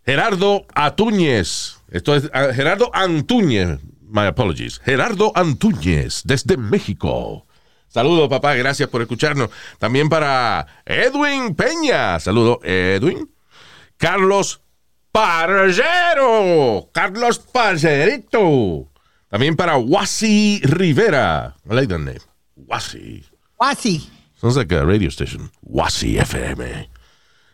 [0.04, 1.78] Gerardo Atúñez.
[1.90, 3.78] Esto es ah, Gerardo Antúñez.
[4.02, 4.80] My apologies.
[4.84, 7.46] Gerardo Antúñez, desde México.
[7.88, 8.54] Saludos, papá.
[8.54, 9.50] Gracias por escucharnos.
[9.78, 12.20] También para Edwin Peña.
[12.20, 13.30] Saludos, Edwin.
[13.96, 14.60] Carlos
[15.16, 16.90] Parcero.
[16.92, 18.90] Carlos Parcerito.
[19.30, 21.56] También para Wasi Rivera.
[21.64, 22.20] I like that name.
[22.54, 23.24] Wasi.
[23.58, 24.10] Así.
[24.38, 25.50] Sounds like a radio station.
[25.62, 26.90] Wasi FM.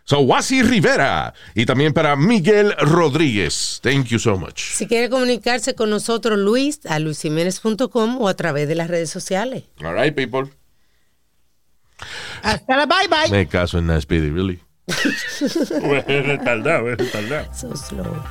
[0.03, 1.35] So, Wasi Rivera.
[1.55, 3.79] Y también para Miguel Rodríguez.
[3.81, 4.73] Thank you so much.
[4.73, 9.63] Si quiere comunicarse con nosotros, Luis, a luisiménez.com o a través de las redes sociales.
[9.85, 10.51] All right, people.
[12.43, 13.31] Hasta la bye bye.
[13.31, 14.61] Me caso en Speedy, really.
[17.53, 18.25] So slow.